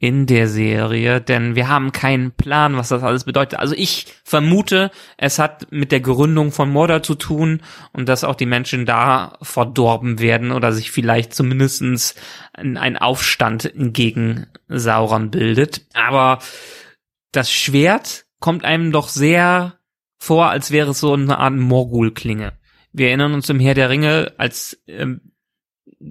[0.00, 3.58] in der Serie, denn wir haben keinen Plan, was das alles bedeutet.
[3.58, 8.36] Also ich vermute, es hat mit der Gründung von Mordor zu tun und dass auch
[8.36, 12.14] die Menschen da verdorben werden oder sich vielleicht zumindestens
[12.52, 15.86] ein Aufstand gegen Sauron bildet.
[15.94, 16.38] Aber
[17.32, 19.80] das Schwert kommt einem doch sehr
[20.16, 22.52] vor, als wäre es so eine Art Morgul-Klinge.
[22.92, 25.32] Wir erinnern uns im Herr der Ringe, als ähm,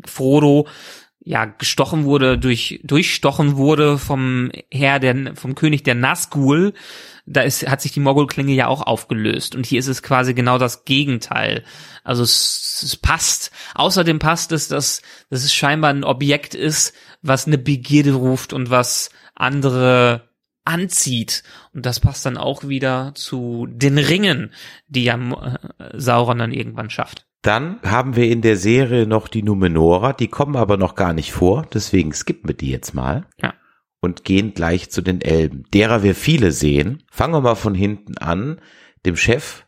[0.06, 0.68] Frodo
[1.28, 6.74] ja gestochen wurde, durch durchstochen wurde vom Herr der vom König der Nazgul,
[7.26, 10.58] da ist hat sich die Morgul-Klinge ja auch aufgelöst und hier ist es quasi genau
[10.58, 11.66] das Gegenteil.
[12.06, 13.52] Also es, es passt.
[13.76, 18.70] Außerdem passt es, dass, dass es scheinbar ein Objekt ist, was eine Begierde ruft und
[18.70, 20.30] was andere
[20.64, 21.44] anzieht.
[21.74, 24.54] Und das passt dann auch wieder zu den Ringen,
[24.88, 27.27] die ja äh, Sauron dann irgendwann schafft.
[27.42, 31.32] Dann haben wir in der Serie noch die Numenora, die kommen aber noch gar nicht
[31.32, 33.28] vor, deswegen skippen wir die jetzt mal.
[33.42, 33.54] Ja.
[34.00, 37.04] Und gehen gleich zu den Elben, derer wir viele sehen.
[37.12, 38.62] Fangen wir mal von hinten an,
[39.06, 39.66] dem Chef,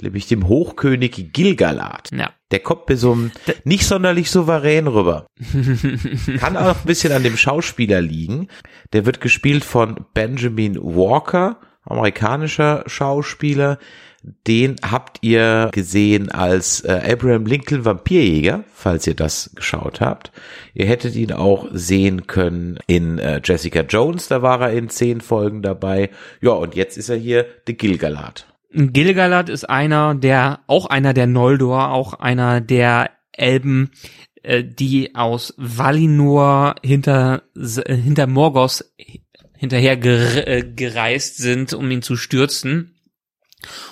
[0.00, 2.10] nämlich dem Hochkönig Gilgalad.
[2.12, 2.32] Ja.
[2.52, 3.18] Der kommt mir so
[3.64, 5.26] nicht sonderlich souverän rüber.
[6.38, 8.48] Kann auch ein bisschen an dem Schauspieler liegen.
[8.92, 13.78] Der wird gespielt von Benjamin Walker, amerikanischer Schauspieler.
[14.46, 20.32] Den habt ihr gesehen als äh, Abraham Lincoln Vampirjäger, falls ihr das geschaut habt.
[20.74, 25.20] Ihr hättet ihn auch sehen können in äh, Jessica Jones, da war er in zehn
[25.20, 26.10] Folgen dabei.
[26.40, 28.46] Ja, und jetzt ist er hier der Gilgalad.
[28.72, 33.90] Gilgalad ist einer der, auch einer der Noldor, auch einer der Elben,
[34.42, 38.92] äh, die aus Valinor hinter, äh, hinter Morgos
[39.56, 42.95] hinterher äh, gereist sind, um ihn zu stürzen.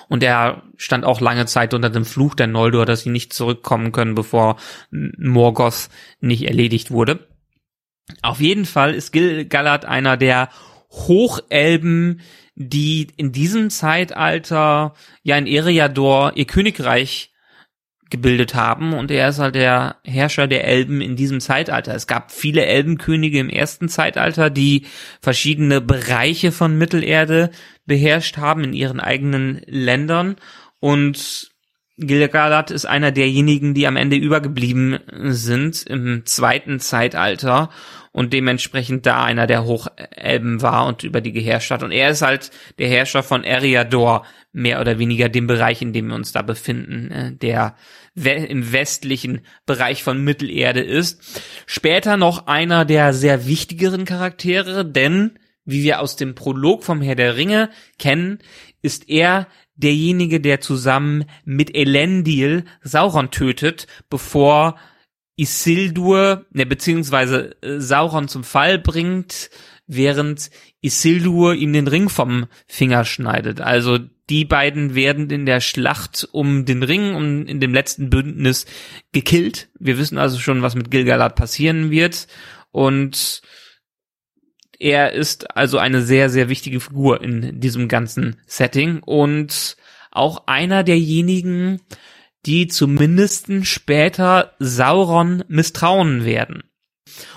[0.08, 3.92] Und er stand auch lange Zeit unter dem Fluch der Noldor, dass sie nicht zurückkommen
[3.92, 4.56] können, bevor
[4.90, 5.88] Morgoth
[6.20, 7.26] nicht erledigt wurde.
[8.22, 10.50] Auf jeden Fall ist Gilgalad einer der
[10.90, 12.20] Hochelben,
[12.54, 17.33] die in diesem Zeitalter ja in Eriador ihr Königreich
[18.14, 21.96] gebildet haben und er ist halt der Herrscher der Elben in diesem Zeitalter.
[21.96, 24.86] Es gab viele Elbenkönige im ersten Zeitalter, die
[25.20, 27.50] verschiedene Bereiche von Mittelerde
[27.86, 30.36] beherrscht haben in ihren eigenen Ländern
[30.78, 31.53] und
[31.96, 37.70] Gilgalad ist einer derjenigen, die am Ende übergeblieben sind im zweiten Zeitalter
[38.10, 41.82] und dementsprechend da einer der Hochelben war und über die geherrscht hat.
[41.82, 46.08] Und er ist halt der Herrscher von Eriador, mehr oder weniger dem Bereich, in dem
[46.08, 47.74] wir uns da befinden, äh, der
[48.14, 51.42] im westlichen Bereich von Mittelerde ist.
[51.66, 57.16] Später noch einer der sehr wichtigeren Charaktere, denn wie wir aus dem Prolog vom Herr
[57.16, 58.38] der Ringe kennen,
[58.80, 64.76] ist er derjenige, der zusammen mit Elendil Sauron tötet, bevor
[65.36, 69.50] Isildur, ne, beziehungsweise Sauron zum Fall bringt,
[69.86, 73.60] während Isildur ihm den Ring vom Finger schneidet.
[73.60, 73.98] Also
[74.30, 78.64] die beiden werden in der Schlacht um den Ring, um in dem letzten Bündnis
[79.12, 79.68] gekillt.
[79.78, 82.26] Wir wissen also schon, was mit Gilgalad passieren wird.
[82.70, 83.42] Und
[84.78, 89.76] er ist also eine sehr, sehr wichtige Figur in diesem ganzen Setting und
[90.10, 91.80] auch einer derjenigen,
[92.46, 96.62] die zumindest später Sauron misstrauen werden.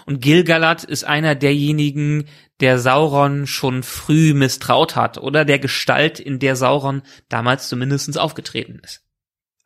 [0.05, 2.25] Und Gilgalad ist einer derjenigen,
[2.59, 8.79] der Sauron schon früh misstraut hat oder der Gestalt, in der Sauron damals zumindest aufgetreten
[8.83, 9.03] ist.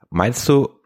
[0.10, 0.81] Meinst du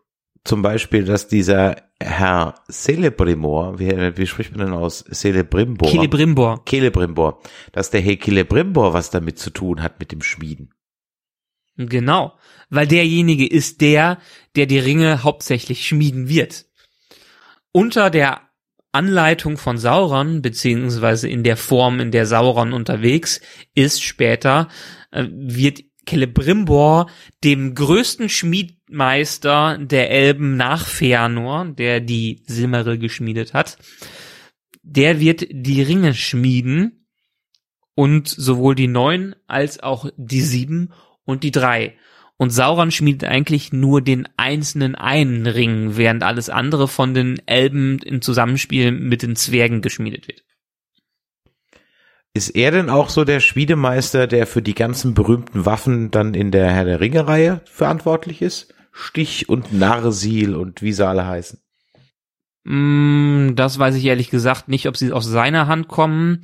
[0.46, 5.04] zum Beispiel, dass dieser Herr Celebrimor, wie, wie spricht man denn aus?
[5.12, 5.90] Celebrimbor?
[5.90, 6.64] Celebrimbor.
[6.66, 7.42] Celebrimbor.
[7.72, 10.72] Dass der Herr Celebrimbor was damit zu tun hat mit dem Schmieden.
[11.78, 12.38] Genau,
[12.70, 14.20] weil derjenige ist der,
[14.56, 16.66] der die Ringe hauptsächlich schmieden wird.
[17.74, 18.42] Unter der
[18.94, 23.42] Anleitung von Sauron, beziehungsweise in der Form, in der Sauron unterwegs
[23.74, 24.70] ist später,
[25.12, 27.10] äh, wird Celebrimbor
[27.44, 28.30] dem größten
[28.86, 33.78] Schmiedmeister der Elben nach Feanor, der die Silmaril geschmiedet hat,
[34.84, 37.08] der wird die Ringe schmieden
[37.96, 40.92] und sowohl die neun als auch die sieben
[41.26, 41.98] und die drei.
[42.38, 48.00] Und Sauron schmiedet eigentlich nur den einzelnen einen Ring, während alles andere von den Elben
[48.00, 50.44] im Zusammenspiel mit den Zwergen geschmiedet wird.
[52.34, 56.52] Ist er denn auch so der Schmiedemeister, der für die ganzen berühmten Waffen dann in
[56.52, 58.75] der Herr der Ringe-Reihe verantwortlich ist?
[58.98, 61.60] Stich und Narsil und wie sie alle heißen.
[62.64, 66.42] Mm, das weiß ich ehrlich gesagt nicht, ob sie aus seiner Hand kommen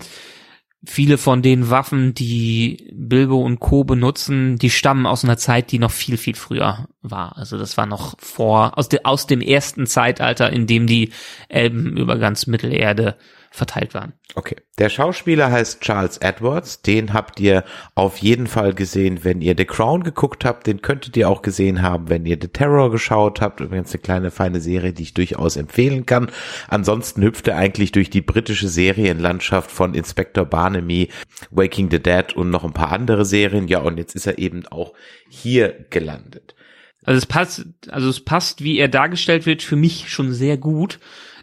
[0.86, 3.84] viele von den Waffen, die Bilbo und Co.
[3.84, 7.38] benutzen, die stammen aus einer Zeit, die noch viel, viel früher war.
[7.38, 11.12] Also das war noch vor, aus, de, aus dem ersten Zeitalter, in dem die
[11.50, 13.16] Elben über ganz Mittelerde
[13.54, 14.14] verteilt waren.
[14.34, 14.56] Okay.
[14.80, 16.82] Der Schauspieler heißt Charles Edwards.
[16.82, 20.68] Den habt ihr auf jeden Fall gesehen, wenn ihr The Crown geguckt habt.
[20.68, 23.60] Den könntet ihr auch gesehen haben, wenn ihr The Terror geschaut habt.
[23.60, 26.32] Übrigens eine kleine feine Serie, die ich durchaus empfehlen kann.
[26.70, 31.10] Ansonsten hüpft er eigentlich durch die britische Serienlandschaft von Inspector Barnaby,
[31.52, 33.68] Waking the Dead und noch ein paar andere Serien.
[33.68, 34.94] Ja, und jetzt ist er eben auch
[35.30, 36.56] hier gelandet.
[37.04, 41.00] Also es passt, also es passt, wie er dargestellt wird, für mich schon sehr gut.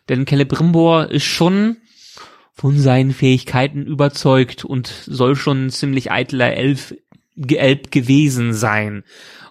[0.08, 1.76] Denn Celebrimbor ist schon
[2.58, 6.92] von seinen Fähigkeiten überzeugt und soll schon ein ziemlich eitler Elf,
[7.36, 9.04] Elb gewesen sein.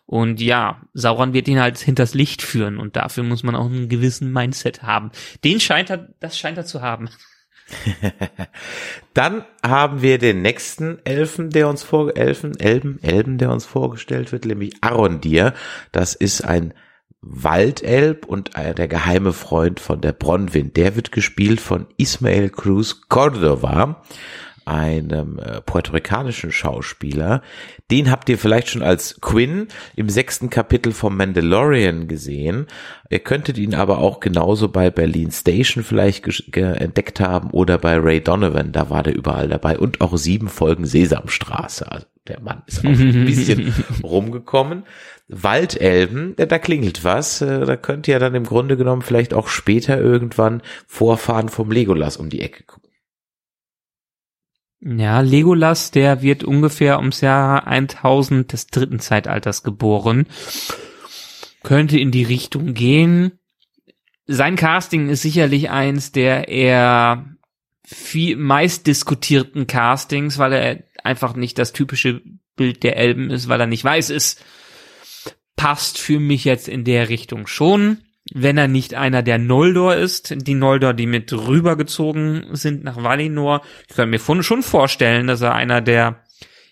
[0.06, 3.88] Und ja, Sauron wird ihn halt hinters Licht führen und dafür muss man auch einen
[3.88, 5.12] gewissen Mindset haben.
[5.46, 7.10] Den scheint er, das scheint er zu haben.
[9.14, 14.34] Dann haben wir den nächsten Elfen, der uns vor, Elfen, Elben, Elben, der uns vorgestellt
[14.34, 15.54] wird, nämlich Arondir.
[15.94, 16.74] Das ist ein
[17.22, 20.74] Waldelb und der geheime Freund von der Bronwyn.
[20.74, 24.04] Der wird gespielt von Ismael Cruz Cordova,
[24.66, 27.42] einem äh, puerto-ricanischen Schauspieler.
[27.90, 32.68] Den habt ihr vielleicht schon als Quinn im sechsten Kapitel vom Mandalorian gesehen.
[33.10, 38.22] Ihr könntet ihn aber auch genauso bei Berlin Station vielleicht entdeckt haben oder bei Ray
[38.22, 41.90] Donovan, da war der überall dabei und auch sieben Folgen Sesamstraße.
[41.90, 44.84] Also der Mann ist auch ein bisschen rumgekommen.
[45.28, 47.42] Waldelben, da klingelt was.
[47.42, 52.18] Äh, da könnt ihr dann im Grunde genommen vielleicht auch später irgendwann Vorfahren vom Legolas
[52.18, 52.92] um die Ecke gucken.
[54.80, 60.28] Ja, Legolas, der wird ungefähr ums Jahr 1000 des dritten Zeitalters geboren.
[61.64, 63.40] Könnte in die Richtung gehen.
[64.28, 67.26] Sein Casting ist sicherlich eins der eher
[67.84, 72.22] viel meist diskutierten Castings, weil er einfach nicht das typische
[72.56, 74.44] Bild der Elben ist, weil er nicht weiß ist
[75.58, 77.98] passt für mich jetzt in der Richtung schon.
[78.34, 83.62] Wenn er nicht einer der Noldor ist, die Noldor, die mit rübergezogen sind nach Valinor.
[83.90, 86.24] Ich kann mir schon vorstellen, dass er einer der,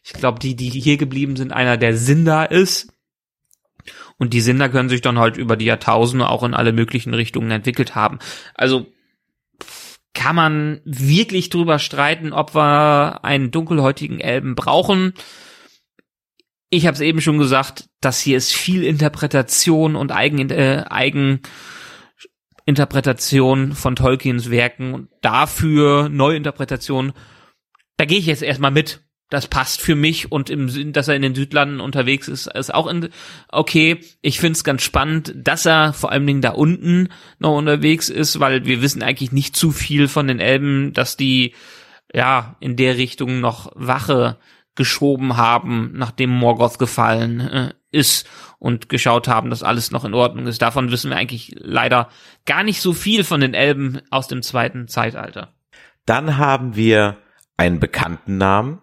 [0.03, 2.93] ich glaube, die, die hier geblieben sind, einer der Sindar ist.
[4.17, 7.51] Und die Sinder können sich dann halt über die Jahrtausende auch in alle möglichen Richtungen
[7.51, 8.19] entwickelt haben.
[8.53, 8.87] Also
[10.13, 15.13] kann man wirklich drüber streiten, ob wir einen dunkelhäutigen Elben brauchen
[16.75, 20.83] ich habe es eben schon gesagt, das hier ist viel Interpretation und Eigen, äh,
[22.65, 27.13] Eigeninterpretation von Tolkiens Werken und dafür Neuinterpretation.
[27.97, 29.01] Da gehe ich jetzt erstmal mit.
[29.31, 32.71] Das passt für mich und im Sinn, dass er in den Südlanden unterwegs ist, ist
[32.71, 33.09] auch in,
[33.49, 33.99] okay.
[34.21, 37.09] Ich find's ganz spannend, dass er vor allen Dingen da unten
[37.39, 41.55] noch unterwegs ist, weil wir wissen eigentlich nicht zu viel von den Elben, dass die
[42.13, 44.37] ja in der Richtung noch Wache
[44.75, 48.27] geschoben haben, nachdem Morgoth gefallen äh, ist
[48.59, 50.61] und geschaut haben, dass alles noch in Ordnung ist.
[50.61, 52.09] Davon wissen wir eigentlich leider
[52.45, 55.53] gar nicht so viel von den Elben aus dem zweiten Zeitalter.
[56.05, 57.17] Dann haben wir
[57.57, 58.81] einen bekannten Namen,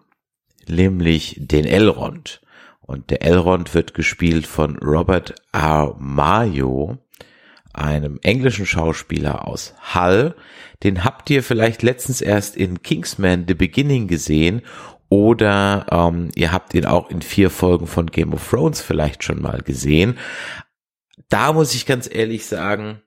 [0.67, 2.41] nämlich den Elrond.
[2.81, 5.95] Und der Elrond wird gespielt von Robert R.
[5.99, 6.97] Mayo,
[7.71, 10.35] einem englischen Schauspieler aus Hull.
[10.83, 14.61] Den habt ihr vielleicht letztens erst in Kingsman The Beginning gesehen
[15.13, 19.43] oder ähm, ihr habt ihn auch in vier Folgen von Game of Thrones vielleicht schon
[19.43, 20.17] mal gesehen.
[21.29, 22.99] Da muss ich ganz ehrlich sagen,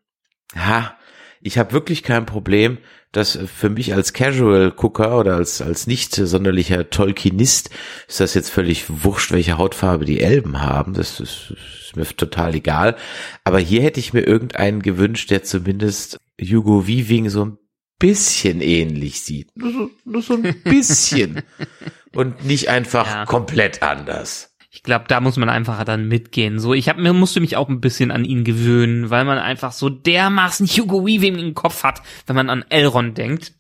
[0.55, 0.97] ha,
[1.41, 2.79] ich habe wirklich kein Problem,
[3.11, 7.71] dass für mich als Casual-Gucker oder als, als nicht sonderlicher Tolkienist
[8.07, 10.95] ist das jetzt völlig wurscht, welche Hautfarbe die Elben haben.
[10.95, 12.95] Das ist, ist mir total egal.
[13.43, 17.59] Aber hier hätte ich mir irgendeinen gewünscht, der zumindest Hugo Weaving so ein
[17.99, 19.57] bisschen ähnlich sieht.
[19.57, 21.43] Nur so, nur so ein bisschen.
[22.15, 23.25] Und nicht einfach ja.
[23.27, 24.55] komplett anders.
[24.71, 26.59] Ich glaube, da muss man einfach dann mitgehen.
[26.59, 29.73] So, ich hab, mir musste mich auch ein bisschen an ihn gewöhnen, weil man einfach
[29.73, 33.55] so dermaßen Hugo Weaving im Kopf hat, wenn man an Elrond denkt.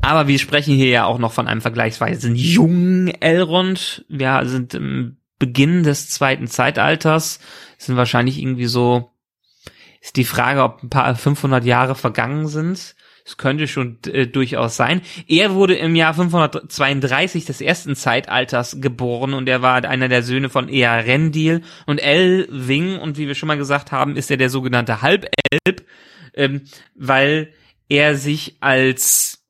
[0.00, 4.04] Aber wir sprechen hier ja auch noch von einem vergleichsweise jungen Elrond.
[4.08, 7.40] Wir sind im Beginn des zweiten Zeitalters,
[7.78, 9.11] sind wahrscheinlich irgendwie so,
[10.02, 12.96] ist die Frage, ob ein paar 500 Jahre vergangen sind.
[13.24, 15.00] Es könnte schon äh, durchaus sein.
[15.28, 20.48] Er wurde im Jahr 532 des ersten Zeitalters geboren und er war einer der Söhne
[20.50, 25.02] von Earendil und Elwing und wie wir schon mal gesagt haben, ist er der sogenannte
[25.02, 25.86] Halbelb,
[26.34, 26.62] ähm,
[26.96, 27.52] weil
[27.88, 29.44] er sich als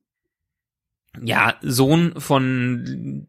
[1.22, 3.26] ja Sohn von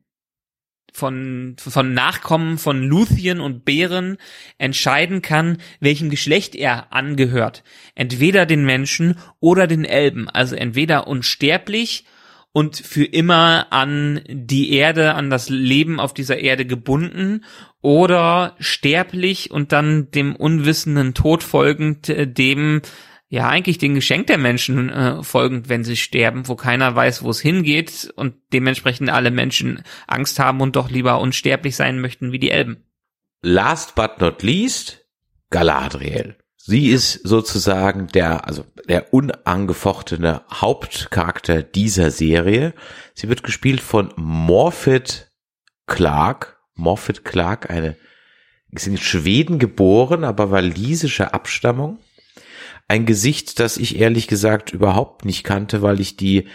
[0.94, 4.18] von, von Nachkommen von Luthien und Bären
[4.58, 7.64] entscheiden kann, welchem Geschlecht er angehört.
[7.96, 10.30] Entweder den Menschen oder den Elben.
[10.30, 12.06] Also entweder unsterblich
[12.54, 17.44] und für immer an die Erde, an das Leben auf dieser Erde gebunden
[17.82, 22.82] oder sterblich und dann dem unwissenden Tod folgend, äh, dem
[23.34, 27.32] ja eigentlich den Geschenk der Menschen äh, folgend, wenn sie sterben, wo keiner weiß, wo
[27.32, 32.38] es hingeht und dementsprechend alle Menschen Angst haben und doch lieber unsterblich sein möchten wie
[32.38, 32.86] die Elben.
[33.42, 35.00] Last but not least,
[35.50, 36.36] Galadriel.
[36.58, 42.76] Sie ist sozusagen der, also der unangefochtene Hauptcharakter dieser Serie.
[43.16, 45.32] Sie wird gespielt von Morfitt
[45.88, 46.60] Clark.
[46.76, 47.98] Morfitt Clark, eine,
[48.70, 51.98] ist in Schweden geboren, aber walisische Abstammung
[52.88, 56.48] ein Gesicht, das ich ehrlich gesagt überhaupt nicht kannte, weil ich die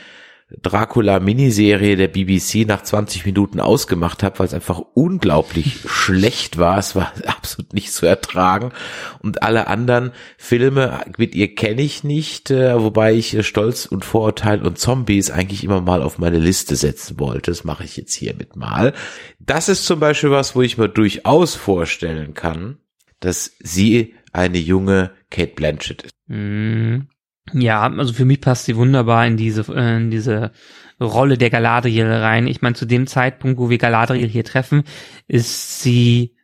[0.51, 6.79] Dracula-Miniserie der BBC nach 20 Minuten ausgemacht habe, weil es einfach unglaublich schlecht war.
[6.79, 8.73] Es war absolut nicht zu ertragen.
[9.21, 14.07] Und alle anderen Filme mit ihr kenne ich nicht, äh, wobei ich äh, Stolz und
[14.07, 17.51] Vorurteil und Zombies eigentlich immer mal auf meine Liste setzen wollte.
[17.51, 18.95] Das mache ich jetzt hiermit mal.
[19.39, 22.79] Das ist zum Beispiel was, wo ich mir durchaus vorstellen kann,
[23.21, 26.15] dass sie eine junge Kate Blanchett ist.
[26.27, 27.09] Mhm.
[27.53, 30.53] Ja, also für mich passt sie wunderbar in diese, in diese
[31.01, 32.47] Rolle der Galadriel rein.
[32.47, 34.85] Ich meine, zu dem Zeitpunkt, wo wir Galadriel hier treffen,
[35.27, 36.37] ist sie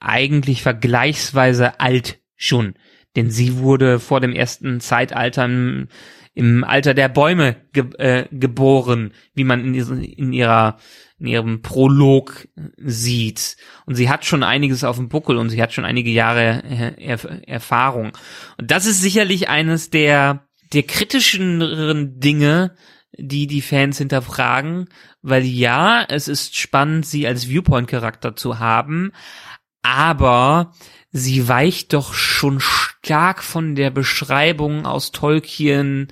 [0.00, 2.74] eigentlich vergleichsweise alt schon.
[3.16, 5.88] Denn sie wurde vor dem ersten Zeitalter im,
[6.34, 10.78] im Alter der Bäume ge äh, geboren, wie man in, in ihrer
[11.18, 13.56] in ihrem Prolog sieht.
[13.86, 16.94] Und sie hat schon einiges auf dem Buckel und sie hat schon einige Jahre äh,
[16.96, 18.12] er Erfahrung.
[18.56, 22.76] Und das ist sicherlich eines der, der kritischeren Dinge,
[23.16, 24.88] die die Fans hinterfragen,
[25.22, 29.12] weil ja, es ist spannend, sie als Viewpoint-Charakter zu haben,
[29.82, 30.72] aber
[31.10, 32.97] sie weicht doch schon stark
[33.42, 36.08] von der Beschreibung aus Tolkiens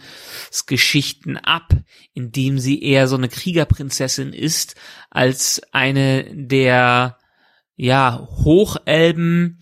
[0.67, 1.75] Geschichten ab,
[2.15, 4.77] indem sie eher so eine Kriegerprinzessin ist,
[5.11, 7.19] als eine der,
[7.77, 9.59] ja, Hochelben,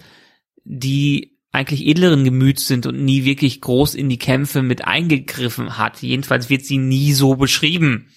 [0.65, 6.03] die eigentlich edleren Gemüts sind und nie wirklich groß in die Kämpfe mit eingegriffen hat.
[6.03, 8.09] Jedenfalls wird sie nie so beschrieben.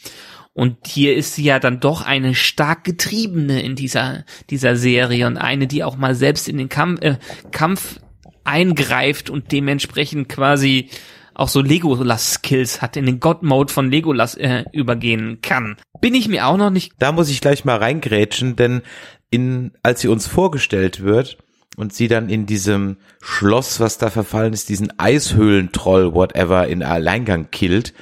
[0.54, 5.38] Und hier ist sie ja dann doch eine stark getriebene in dieser, dieser Serie und
[5.38, 7.18] eine, die auch mal selbst in den Kampf, äh,
[7.52, 8.00] Kampf
[8.48, 10.90] eingreift und dementsprechend quasi
[11.34, 15.78] auch so Legolas-Skills hat, in den God-Mode von Legolas äh, übergehen kann.
[16.02, 16.94] Bin ich mir auch noch nicht.
[16.98, 18.82] Da muss ich gleich mal reingrätschen, denn
[19.30, 21.38] in, als sie uns vorgestellt wird
[21.76, 27.52] und sie dann in diesem Schloss, was da verfallen ist, diesen Eishöhlentroll, whatever, in Alleingang
[27.52, 27.94] killt,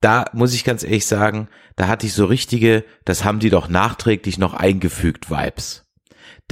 [0.00, 3.68] da muss ich ganz ehrlich sagen, da hatte ich so richtige, das haben die doch
[3.68, 5.81] nachträglich noch eingefügt, Vibes.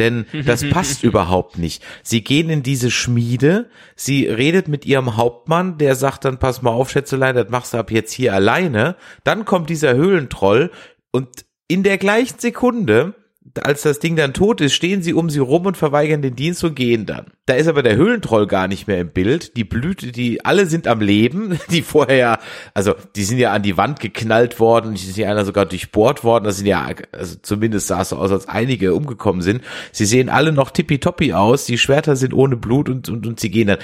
[0.00, 1.82] Denn das passt überhaupt nicht.
[2.02, 6.70] Sie gehen in diese Schmiede, sie redet mit ihrem Hauptmann, der sagt dann, pass mal
[6.70, 8.96] auf, Schätzelein, das machst du ab jetzt hier alleine.
[9.24, 10.70] Dann kommt dieser Höhlentroll
[11.10, 11.28] und
[11.68, 13.14] in der gleichen Sekunde
[13.62, 16.62] als das Ding dann tot ist, stehen sie um sie rum und verweigern den Dienst
[16.64, 17.26] und gehen dann.
[17.46, 19.56] Da ist aber der Höhlentroll gar nicht mehr im Bild.
[19.56, 22.38] Die Blüte, die alle sind am Leben, die vorher,
[22.74, 26.44] also die sind ja an die Wand geknallt worden, sind ja einer sogar durchbohrt worden.
[26.44, 29.62] Das sind ja, also zumindest sah es so aus, als einige umgekommen sind.
[29.92, 33.50] Sie sehen alle noch tippitoppi aus, die Schwerter sind ohne Blut und, und, und sie
[33.50, 33.78] gehen dann.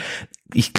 [0.54, 0.72] Ich,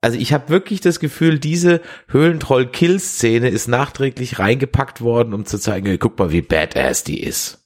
[0.00, 5.98] also ich habe wirklich das Gefühl, diese Höhlentroll-Kill-Szene ist nachträglich reingepackt worden, um zu zeigen,
[5.98, 7.63] guck mal, wie badass die ist.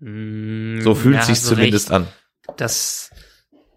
[0.00, 1.96] Mm, So fühlt ja, du zumindest recht.
[1.96, 2.08] an.
[2.56, 3.10] Das,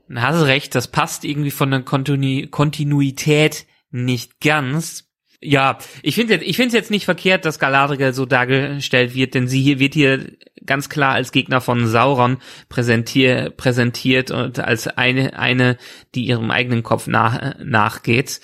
[0.08, 5.06] da hast du recht, das passt irgendwie von der Kontinu Kontinuität nicht ganz.
[5.42, 9.34] Ja, ich finde jetzt, ich finde es jetzt nicht verkehrt, dass Galadriel so dargestellt wird,
[9.36, 10.34] denn sie hier wird hier
[10.66, 15.78] ganz klar als Gegner von Sauron präsentier, präsentiert und als eine, eine,
[16.14, 18.42] die ihrem eigenen Kopf nach, nachgeht.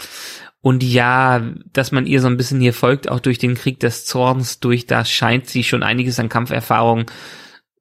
[0.61, 4.05] Und ja, dass man ihr so ein bisschen hier folgt, auch durch den Krieg des
[4.05, 7.05] Zorns, durch das scheint sie schon einiges an Kampferfahrung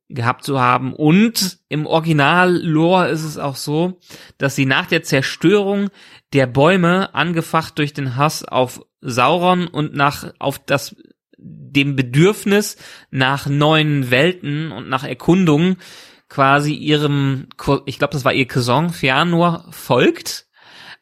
[0.08, 0.92] gehabt zu haben.
[0.92, 4.00] Und im Original-Lore ist es auch so,
[4.38, 5.90] dass sie nach der Zerstörung
[6.32, 10.96] der Bäume, angefacht durch den Hass auf Sauron und nach, auf das,
[11.38, 12.76] dem Bedürfnis
[13.10, 15.76] nach neuen Welten und nach Erkundungen
[16.28, 17.48] quasi ihrem,
[17.86, 20.46] ich glaube, das war ihr Cousin Fëanor folgt,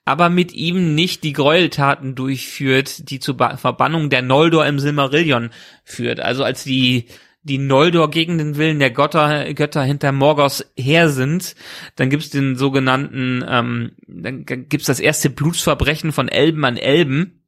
[0.04, 5.50] aber mit ihm nicht die Gräueltaten durchführt, die zur Ba- Verbannung der Noldor im Silmarillion
[5.84, 6.20] führt.
[6.20, 7.06] Also als die
[7.42, 11.54] die Noldor gegen den Willen der Götter, Götter hinter Morgoth her sind,
[11.96, 17.38] dann gibt's den sogenannten, ähm, dann gibt's das erste Blutsverbrechen von Elben an Elben.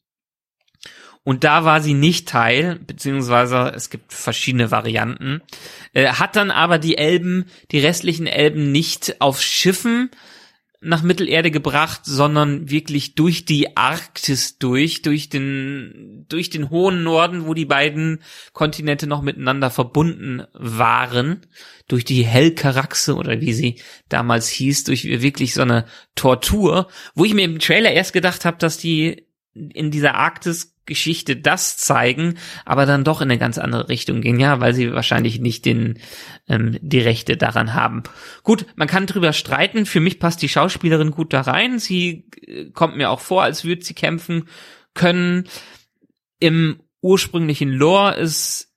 [1.22, 5.40] Und da war sie nicht Teil, beziehungsweise es gibt verschiedene Varianten,
[5.95, 10.11] äh, hat dann aber die Elben, die restlichen Elben nicht auf Schiffen
[10.85, 17.47] nach Mittelerde gebracht, sondern wirklich durch die Arktis durch, durch den, durch den hohen Norden,
[17.47, 18.20] wo die beiden
[18.53, 21.41] Kontinente noch miteinander verbunden waren,
[21.89, 27.35] durch die Helkaraxe oder wie sie damals hieß, durch wirklich so eine Tortur, wo ich
[27.35, 30.14] mir im Trailer erst gedacht habe, dass die in dieser
[30.85, 34.93] Arktis-Geschichte das zeigen, aber dann doch in eine ganz andere Richtung gehen, ja, weil sie
[34.93, 35.99] wahrscheinlich nicht den
[36.49, 38.03] ähm, die Rechte daran haben.
[38.43, 39.87] Gut, man kann drüber streiten.
[39.87, 41.78] Für mich passt die Schauspielerin gut da rein.
[41.78, 44.49] Sie äh, kommt mir auch vor, als würde sie kämpfen
[44.95, 45.45] können.
[46.39, 48.72] Im ursprünglichen Lore ist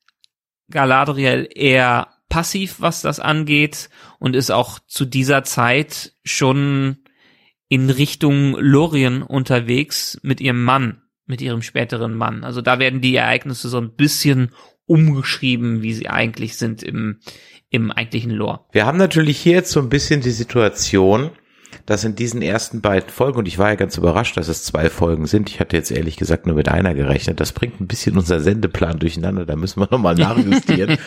[0.70, 3.90] Galadriel eher passiv, was das angeht
[4.20, 6.98] und ist auch zu dieser Zeit schon
[7.70, 12.44] in Richtung Lorien unterwegs mit ihrem Mann, mit ihrem späteren Mann.
[12.44, 14.52] Also da werden die Ereignisse so ein bisschen
[14.86, 17.20] umgeschrieben, wie sie eigentlich sind im,
[17.70, 18.62] im eigentlichen Lore.
[18.72, 21.32] Wir haben natürlich hier jetzt so ein bisschen die Situation,
[21.86, 24.90] dass in diesen ersten beiden Folgen, und ich war ja ganz überrascht, dass es zwei
[24.90, 28.18] Folgen sind, ich hatte jetzt ehrlich gesagt nur mit einer gerechnet, das bringt ein bisschen
[28.18, 30.98] unser Sendeplan durcheinander, da müssen wir nochmal nachjustieren,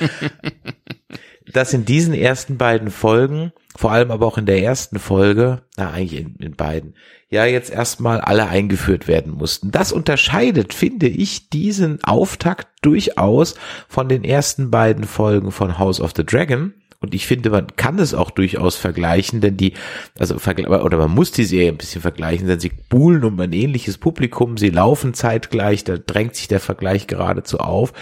[1.53, 5.91] dass in diesen ersten beiden Folgen, vor allem aber auch in der ersten Folge, na
[5.91, 6.95] eigentlich in, in beiden,
[7.31, 9.71] ja jetzt erstmal alle eingeführt werden mussten.
[9.71, 13.55] Das unterscheidet, finde ich, diesen Auftakt durchaus
[13.89, 16.75] von den ersten beiden Folgen von House of the Dragon.
[17.03, 19.73] Und ich finde, man kann es auch durchaus vergleichen, denn die,
[20.19, 23.97] also oder man muss die Serie ein bisschen vergleichen, denn sie buhlen um ein ähnliches
[23.97, 27.95] Publikum, sie laufen zeitgleich, da drängt sich der Vergleich geradezu auf.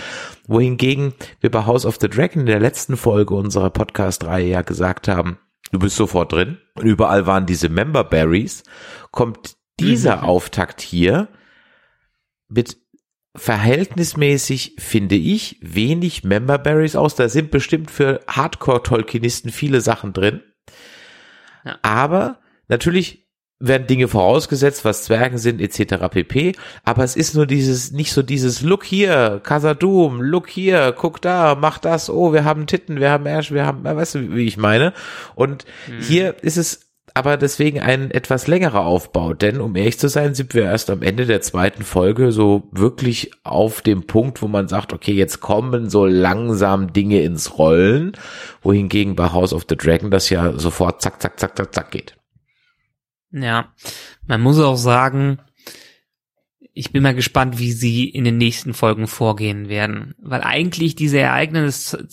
[0.49, 5.07] Wohingegen wir bei House of the Dragon in der letzten Folge unserer Podcast-Reihe ja gesagt
[5.07, 5.38] haben,
[5.70, 6.59] du bist sofort drin.
[6.74, 8.64] Und überall waren diese Member Berries.
[9.12, 11.28] Kommt dieser Auftakt hier
[12.49, 12.78] mit
[13.39, 17.14] verhältnismäßig, finde ich, wenig Member Berries aus.
[17.14, 20.43] Da sind bestimmt für Hardcore-Tolkienisten viele Sachen drin.
[21.64, 21.78] Ja.
[21.82, 23.28] Aber natürlich
[23.61, 26.09] werden Dinge vorausgesetzt, was Zwergen sind, etc.
[26.11, 26.53] pp.
[26.84, 31.57] Aber es ist nur dieses, nicht so dieses Look hier, Casadum, Look hier, guck da,
[31.57, 34.57] mach das, oh, wir haben Titten, wir haben Ärsch, wir haben, weißt du, wie ich
[34.57, 34.93] meine?
[35.34, 35.64] Und
[36.01, 36.88] hier ist es
[37.19, 41.03] aber deswegen ein etwas längerer Aufbau, denn um ehrlich zu sein, sind wir erst am
[41.03, 45.91] Ende der zweiten Folge so wirklich auf dem Punkt, wo man sagt, okay, jetzt kommen
[45.91, 48.12] so langsam Dinge ins Rollen,
[48.62, 52.14] wohingegen bei House of the Dragon das ja sofort zack, zack, zack, zack, zack geht.
[53.33, 53.73] Ja,
[54.27, 55.41] man muss auch sagen,
[56.75, 61.19] ich bin mal gespannt, wie sie in den nächsten Folgen vorgehen werden, weil eigentlich diese
[61.19, 62.07] Ereignisse,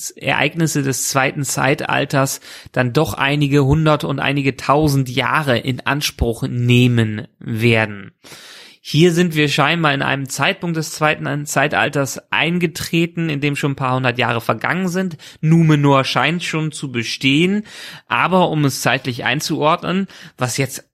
[0.84, 2.41] des zweiten Zeitalters
[2.72, 8.14] dann doch einige hundert und einige tausend Jahre in Anspruch nehmen werden.
[8.88, 13.76] Hier sind wir scheinbar in einem Zeitpunkt des zweiten Zeitalters eingetreten, in dem schon ein
[13.76, 15.18] paar hundert Jahre vergangen sind.
[15.41, 17.64] Numenor scheint schon zu bestehen,
[18.08, 20.06] aber um es zeitlich einzuordnen,
[20.38, 20.88] was jetzt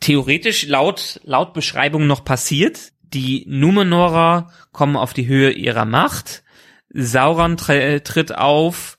[0.00, 2.92] theoretisch laut, laut Beschreibung noch passiert.
[3.02, 6.42] Die Numenorer kommen auf die Höhe ihrer Macht.
[6.92, 8.98] Sauron tre tritt auf.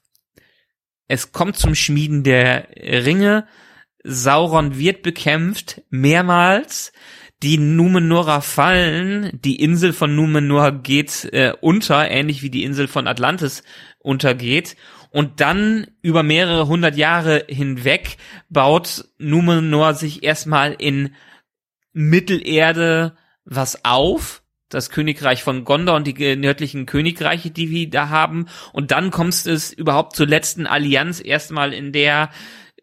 [1.08, 3.46] es kommt zum Schmieden der Ringe,
[4.04, 6.94] Sauron wird bekämpft, mehrmals,
[7.44, 13.08] die Numenora fallen, die Insel von Numenor geht äh, unter, ähnlich wie die Insel von
[13.08, 13.64] Atlantis
[14.00, 14.76] untergeht.
[15.12, 18.18] Und dann über mehrere hundert Jahre hinweg
[18.50, 21.14] baut Numenor sich erstmal in
[21.94, 28.48] Mittelerde was auf, das Königreich von Gondor und die nördlichen Königreiche, die wir da haben.
[28.72, 32.30] Und dann kommt es überhaupt zur letzten Allianz, erstmal in der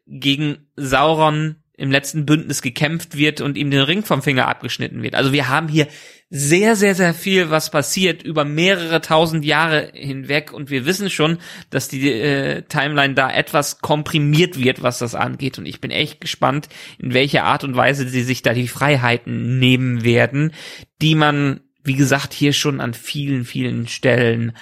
[0.06, 5.14] gegen Sauron im letzten Bündnis gekämpft wird und ihm den Ring vom Finger abgeschnitten wird.
[5.14, 5.86] Also wir haben hier
[6.30, 10.52] sehr, sehr, sehr viel, was passiert über mehrere tausend Jahre hinweg.
[10.52, 11.38] Und wir wissen schon,
[11.70, 15.58] dass die äh, Timeline da etwas komprimiert wird, was das angeht.
[15.58, 16.68] Und ich bin echt gespannt,
[16.98, 20.52] in welcher Art und Weise sie sich da die Freiheiten nehmen werden,
[21.00, 24.52] die man, wie gesagt, hier schon an vielen, vielen Stellen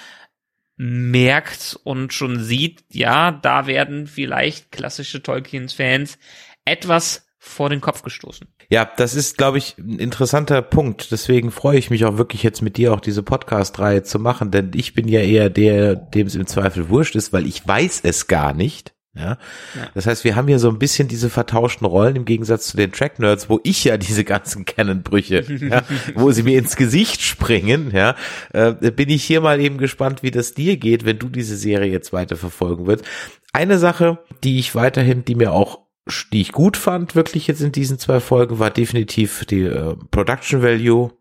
[0.77, 6.17] merkt und schon sieht, ja, da werden vielleicht klassische Tolkiens-Fans
[6.63, 8.47] etwas vor den Kopf gestoßen.
[8.69, 11.11] Ja, das ist, glaube ich, ein interessanter Punkt.
[11.11, 14.71] Deswegen freue ich mich auch wirklich jetzt mit dir auch diese Podcast-Reihe zu machen, denn
[14.75, 18.27] ich bin ja eher der, dem es im Zweifel wurscht ist, weil ich weiß es
[18.27, 18.93] gar nicht.
[19.17, 19.37] Ja?
[19.75, 19.89] ja.
[19.93, 22.91] Das heißt, wir haben hier so ein bisschen diese vertauschten Rollen im Gegensatz zu den
[22.91, 25.83] Track Nerds, wo ich ja diese ganzen Canon-Brüche, ja,
[26.15, 28.15] wo sie mir ins Gesicht springen, ja,
[28.53, 31.91] äh, bin ich hier mal eben gespannt, wie das dir geht, wenn du diese Serie
[31.91, 33.05] jetzt weiter verfolgen wirst.
[33.53, 35.86] Eine Sache, die ich weiterhin, die mir auch
[36.31, 40.61] die ich gut fand, wirklich jetzt in diesen zwei Folgen, war definitiv die äh, Production
[40.61, 41.11] Value.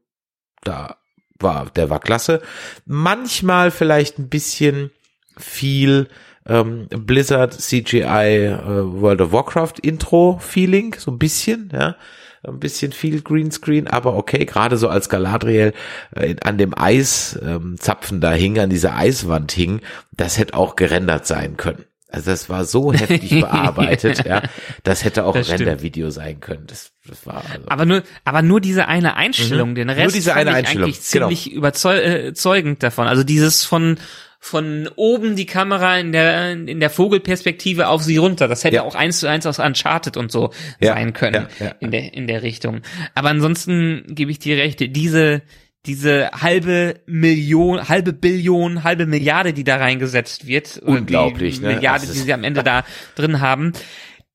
[0.62, 0.96] Da
[1.38, 2.42] war, der war klasse.
[2.84, 4.90] Manchmal vielleicht ein bisschen
[5.36, 6.08] viel
[6.46, 11.96] ähm, Blizzard CGI äh, World of Warcraft Intro Feeling, so ein bisschen, ja.
[12.42, 15.72] Ein bisschen viel Greenscreen, aber okay, gerade so als Galadriel
[16.14, 19.80] äh, an dem Eiszapfen ähm, da hing, an dieser Eiswand hing,
[20.12, 21.84] das hätte auch gerendert sein können.
[22.16, 24.42] Also das war so heftig bearbeitet, ja.
[24.84, 26.66] Das hätte auch das ein Rendervideo sein können.
[26.66, 29.74] Das, das war also aber nur, aber nur diese eine Einstellung, mhm.
[29.74, 30.84] den Rest nur diese fand eine ich Einstellung.
[30.84, 31.56] eigentlich ziemlich genau.
[31.58, 33.06] überzeugend davon.
[33.06, 33.98] Also dieses von
[34.38, 38.48] von oben die Kamera in der in der Vogelperspektive auf sie runter.
[38.48, 38.82] Das hätte ja.
[38.82, 40.94] auch eins zu eins aus Uncharted und so ja.
[40.94, 41.74] sein können ja.
[41.80, 42.80] in der in der Richtung.
[43.14, 44.80] Aber ansonsten gebe ich dir recht.
[44.80, 45.42] Diese
[45.86, 51.74] diese halbe Million, halbe Billion, halbe Milliarde, die da reingesetzt wird, unglaublich, die ne?
[51.74, 52.84] Milliarde, die sie am Ende da
[53.14, 53.72] drin haben,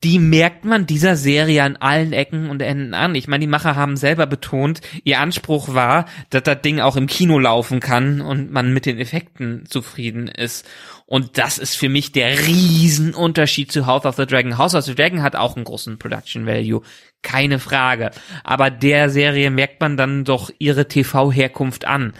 [0.03, 3.13] die merkt man dieser Serie an allen Ecken und Enden an.
[3.13, 7.05] Ich meine, die Macher haben selber betont, ihr Anspruch war, dass das Ding auch im
[7.05, 10.67] Kino laufen kann und man mit den Effekten zufrieden ist.
[11.05, 14.57] Und das ist für mich der Riesenunterschied zu House of the Dragon.
[14.57, 16.81] House of the Dragon hat auch einen großen Production Value,
[17.21, 18.09] keine Frage.
[18.43, 22.13] Aber der Serie merkt man dann doch ihre TV-Herkunft an.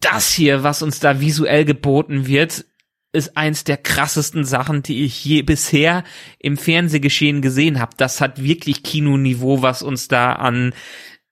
[0.00, 2.64] Das hier, was uns da visuell geboten wird,
[3.12, 6.04] ist eins der krassesten Sachen, die ich je bisher
[6.38, 7.92] im Fernsehgeschehen gesehen habe.
[7.96, 10.74] Das hat wirklich Kinoniveau, was uns da an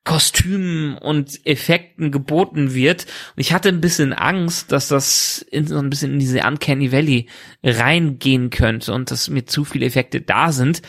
[0.06, 3.06] Kostümen und Effekten geboten wird.
[3.34, 6.92] Und ich hatte ein bisschen Angst, dass das in, so ein bisschen in diese Uncanny
[6.92, 7.28] Valley
[7.62, 10.80] reingehen könnte und dass mir zu viele Effekte da sind.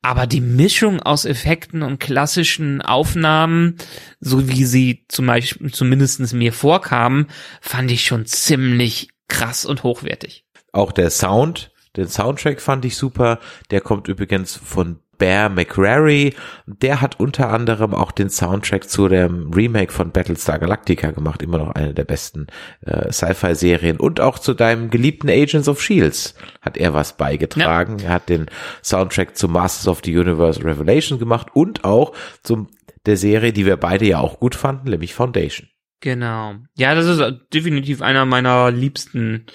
[0.00, 3.76] Aber die Mischung aus Effekten und klassischen Aufnahmen,
[4.20, 7.26] so wie sie zum Beispiel zumindestens mir vorkamen,
[7.60, 10.44] fand ich schon ziemlich krass und hochwertig.
[10.72, 13.38] Auch der Sound, den Soundtrack fand ich super.
[13.70, 16.34] Der kommt übrigens von Bear McCrary.
[16.66, 21.42] Der hat unter anderem auch den Soundtrack zu dem Remake von Battlestar Galactica gemacht.
[21.42, 22.46] Immer noch eine der besten
[22.80, 23.98] äh, Sci-Fi-Serien.
[23.98, 27.98] Und auch zu deinem geliebten Agents of Shields hat er was beigetragen.
[27.98, 28.06] Ja.
[28.06, 28.46] Er hat den
[28.82, 32.12] Soundtrack zu Masters of the Universe Revelation gemacht und auch
[32.42, 32.68] zum
[33.06, 35.68] der Serie, die wir beide ja auch gut fanden, nämlich Foundation.
[36.02, 36.56] Genau.
[36.76, 37.22] Ja, das ist
[37.54, 39.46] definitiv einer meiner liebsten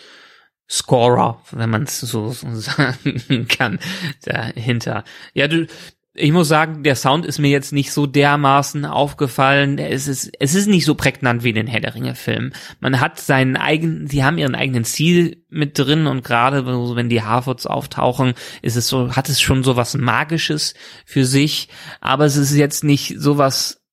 [0.69, 3.79] Scorer, wenn man es so, sagen kann,
[4.23, 5.03] dahinter.
[5.33, 5.67] Ja, du,
[6.13, 9.77] ich muss sagen, der Sound ist mir jetzt nicht so dermaßen aufgefallen.
[9.77, 12.53] Es ist, es ist nicht so prägnant wie in den Herr der Ringe Film.
[12.79, 17.23] Man hat seinen eigenen, sie haben ihren eigenen Ziel mit drin und gerade wenn die
[17.23, 20.75] Harfords auftauchen, ist es so, hat es schon so was Magisches
[21.05, 21.67] für sich.
[21.99, 23.83] Aber es ist jetzt nicht so was,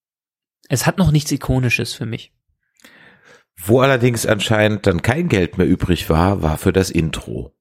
[0.68, 2.33] es hat noch nichts Ikonisches für mich.
[3.56, 7.54] Wo allerdings anscheinend dann kein Geld mehr übrig war, war für das Intro.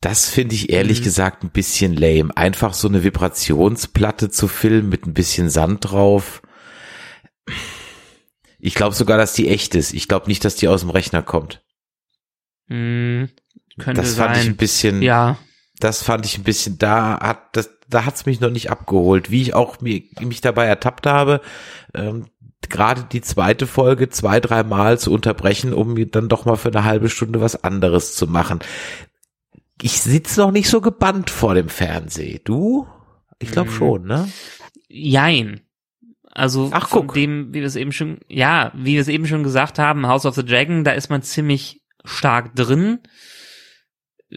[0.00, 1.04] Das finde ich ehrlich mhm.
[1.04, 2.36] gesagt ein bisschen lame.
[2.36, 6.42] Einfach so eine Vibrationsplatte zu filmen mit ein bisschen Sand drauf.
[8.58, 9.92] Ich glaube sogar, dass die echt ist.
[9.92, 11.62] Ich glaube nicht, dass die aus dem Rechner kommt.
[12.68, 13.30] Mhm,
[13.78, 14.44] könnte das fand sein.
[14.44, 15.02] ich ein bisschen.
[15.02, 15.38] Ja.
[15.80, 16.78] Das fand ich ein bisschen.
[16.78, 19.30] Da hat das, da hat's mich noch nicht abgeholt.
[19.30, 21.40] Wie ich auch mir, mich dabei ertappt habe.
[21.94, 22.26] Ähm,
[22.70, 27.08] gerade die zweite Folge zwei, dreimal zu unterbrechen, um dann doch mal für eine halbe
[27.08, 28.60] Stunde was anderes zu machen.
[29.80, 32.40] ich sitze noch nicht so gebannt vor dem Fernseh.
[32.44, 32.86] Du?
[33.38, 33.74] Ich glaube Mhm.
[33.74, 34.28] schon, ne?
[34.88, 35.60] Jein.
[36.32, 37.14] Also Ach, von guck.
[37.14, 40.26] dem, wie wir es eben schon, ja, wie wir es eben schon gesagt haben, House
[40.26, 42.98] of the Dragon, da ist man ziemlich stark drin.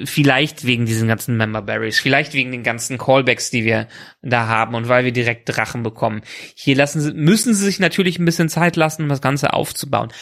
[0.05, 3.89] Vielleicht wegen diesen ganzen Member Berries, vielleicht wegen den ganzen Callbacks, die wir
[4.21, 6.21] da haben und weil wir direkt Drachen bekommen.
[6.55, 10.13] Hier lassen sie, müssen sie sich natürlich ein bisschen Zeit lassen, um das Ganze aufzubauen.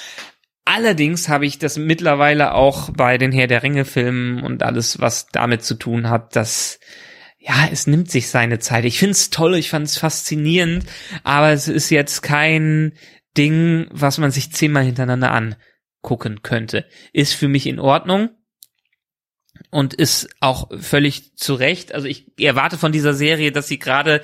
[0.65, 5.27] Allerdings habe ich das mittlerweile auch bei den Herr der Ringe Filmen und alles, was
[5.27, 6.79] damit zu tun hat, dass
[7.37, 8.85] ja, es nimmt sich seine Zeit.
[8.85, 10.85] Ich find's toll, ich fand's faszinierend,
[11.23, 12.93] aber es ist jetzt kein
[13.37, 16.85] Ding, was man sich zehnmal hintereinander angucken könnte.
[17.13, 18.29] Ist für mich in Ordnung
[19.71, 21.93] und ist auch völlig zu Recht.
[21.93, 24.21] Also ich erwarte von dieser Serie, dass sie gerade,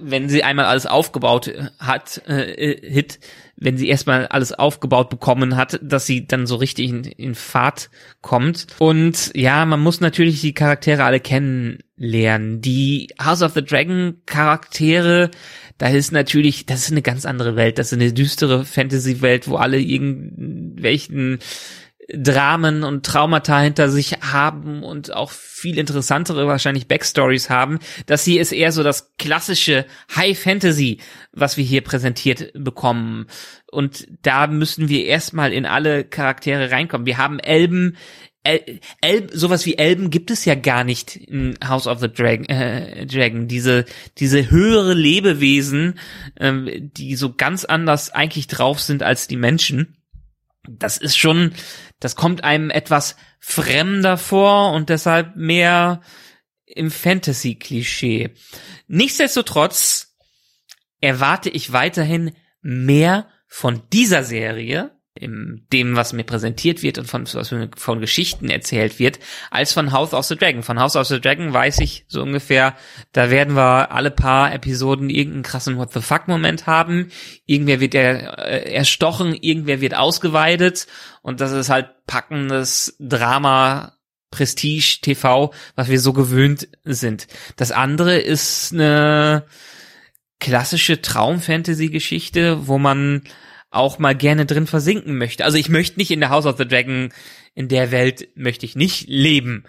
[0.00, 3.18] wenn sie einmal alles aufgebaut hat, äh, Hit,
[3.56, 7.88] wenn sie erstmal alles aufgebaut bekommen hat, dass sie dann so richtig in, in Fahrt
[8.20, 8.66] kommt.
[8.78, 12.60] Und ja, man muss natürlich die Charaktere alle kennenlernen.
[12.60, 15.30] Die House of the Dragon Charaktere,
[15.78, 17.78] da ist natürlich, das ist eine ganz andere Welt.
[17.78, 21.38] Das ist eine düstere Fantasy-Welt, wo alle irgendwelchen
[22.08, 27.80] Dramen und Traumata hinter sich haben und auch viel interessantere wahrscheinlich Backstories haben.
[28.06, 31.00] Das hier ist eher so das klassische High Fantasy,
[31.32, 33.26] was wir hier präsentiert bekommen.
[33.70, 37.06] Und da müssen wir erstmal in alle Charaktere reinkommen.
[37.06, 37.96] Wir haben Elben,
[38.44, 42.46] El El sowas wie Elben gibt es ja gar nicht in House of the Dragon.
[42.46, 43.48] Äh, Dragon.
[43.48, 43.84] Diese
[44.18, 45.98] diese höhere Lebewesen,
[46.38, 49.96] ähm, die so ganz anders eigentlich drauf sind als die Menschen.
[50.68, 51.52] Das ist schon,
[52.00, 56.00] das kommt einem etwas fremder vor und deshalb mehr
[56.66, 58.34] im Fantasy-Klischee.
[58.88, 60.16] Nichtsdestotrotz
[61.00, 67.26] erwarte ich weiterhin mehr von dieser Serie, in dem, was mir präsentiert wird und von,
[67.32, 69.18] was mir von Geschichten erzählt wird,
[69.50, 70.62] als von House of the Dragon.
[70.62, 72.74] Von House of the Dragon weiß ich so ungefähr,
[73.12, 77.10] da werden wir alle paar Episoden irgendeinen krassen What the fuck Moment haben.
[77.46, 80.86] Irgendwer wird er, äh, erstochen, irgendwer wird ausgeweidet
[81.22, 83.92] und das ist halt packendes Drama,
[84.30, 87.26] Prestige, TV, was wir so gewöhnt sind.
[87.56, 89.46] Das andere ist eine
[90.40, 93.22] klassische Traum-Fantasy-Geschichte, wo man
[93.70, 95.44] auch mal gerne drin versinken möchte.
[95.44, 97.10] Also ich möchte nicht in der House of the Dragon,
[97.54, 99.64] in der Welt möchte ich nicht leben,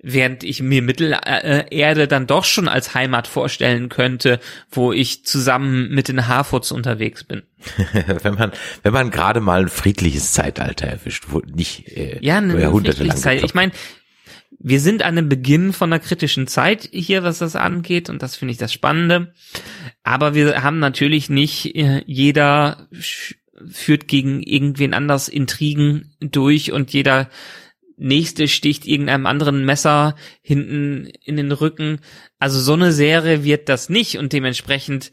[0.00, 4.38] während ich mir Mittelerde dann doch schon als Heimat vorstellen könnte,
[4.70, 7.42] wo ich zusammen mit den Harfords unterwegs bin.
[8.22, 12.60] wenn man, wenn man gerade mal ein friedliches Zeitalter erwischt, wo nicht äh, Ja, eine
[12.60, 13.42] jahrhundertelang Zeit.
[13.42, 13.72] Ich meine,
[14.50, 18.36] wir sind an dem Beginn von einer kritischen Zeit hier, was das angeht, und das
[18.36, 19.34] finde ich das Spannende.
[20.02, 22.88] Aber wir haben natürlich nicht äh, jeder
[23.70, 27.28] führt gegen irgendwen anders Intrigen durch und jeder
[27.96, 32.00] nächste sticht irgendeinem anderen Messer hinten in den Rücken.
[32.38, 35.10] Also so eine Serie wird das nicht und dementsprechend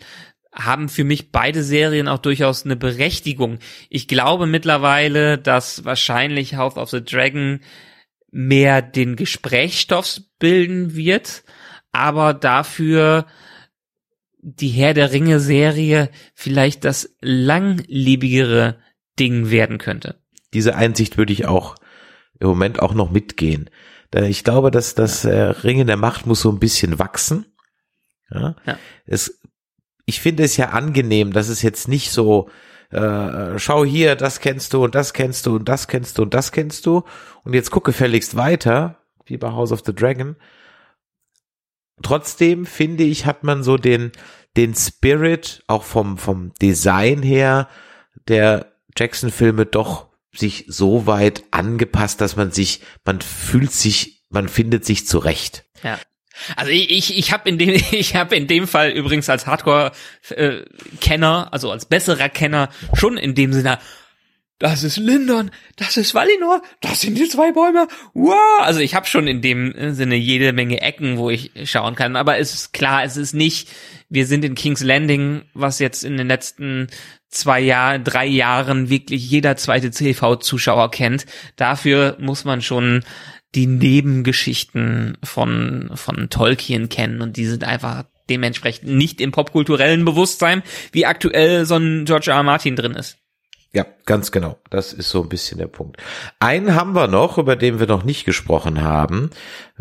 [0.53, 3.59] haben für mich beide Serien auch durchaus eine Berechtigung.
[3.89, 7.59] Ich glaube mittlerweile, dass wahrscheinlich House of the Dragon
[8.37, 11.45] mehr den Gesprächsstoff bilden wird,
[11.93, 13.27] aber dafür
[14.41, 18.77] die Herr der Ringe Serie vielleicht das langlebigere
[19.17, 20.19] Ding werden könnte.
[20.53, 21.75] Diese Einsicht würde ich auch
[22.37, 23.69] im Moment auch noch mitgehen.
[24.13, 27.45] Ich glaube, dass das äh, Ringen der Macht muss so ein bisschen wachsen.
[28.29, 28.57] Ja?
[28.65, 28.77] Ja.
[29.05, 29.39] Es,
[30.05, 32.49] ich finde es ja angenehm, dass es jetzt nicht so,
[32.91, 36.33] äh, schau hier, das kennst du und das kennst du und das kennst du und
[36.33, 37.03] das kennst du
[37.43, 40.35] und jetzt gucke gefälligst weiter, wie bei House of the Dragon.
[42.01, 44.11] Trotzdem finde ich, hat man so den,
[44.57, 47.69] den Spirit auch vom, vom Design her
[48.27, 54.85] der Jackson-Filme doch sich so weit angepasst, dass man sich, man fühlt sich, man findet
[54.85, 55.65] sich zurecht.
[55.83, 55.97] Ja.
[56.55, 59.91] Also ich, ich, ich habe in dem ich habe in dem Fall übrigens als Hardcore
[60.29, 60.61] äh,
[61.01, 63.79] Kenner, also als besserer Kenner schon in dem Sinne
[64.57, 67.89] das ist Lindon, das ist Valinor, das sind die zwei Bäume.
[68.13, 68.61] Wow!
[68.61, 72.37] Also ich habe schon in dem Sinne jede Menge Ecken, wo ich schauen kann, aber
[72.37, 73.67] es ist klar, es ist nicht
[74.09, 76.87] wir sind in King's Landing, was jetzt in den letzten
[77.27, 81.25] zwei Jahren, drei Jahren wirklich jeder zweite TV-Zuschauer kennt.
[81.55, 83.03] Dafür muss man schon
[83.55, 90.63] die Nebengeschichten von, von Tolkien kennen und die sind einfach dementsprechend nicht im popkulturellen Bewusstsein,
[90.91, 92.37] wie aktuell so ein George R.
[92.37, 92.43] R.
[92.43, 93.17] Martin drin ist.
[93.71, 94.57] Ja, ganz genau.
[94.69, 96.01] Das ist so ein bisschen der Punkt.
[96.39, 99.31] Einen haben wir noch, über den wir noch nicht gesprochen haben.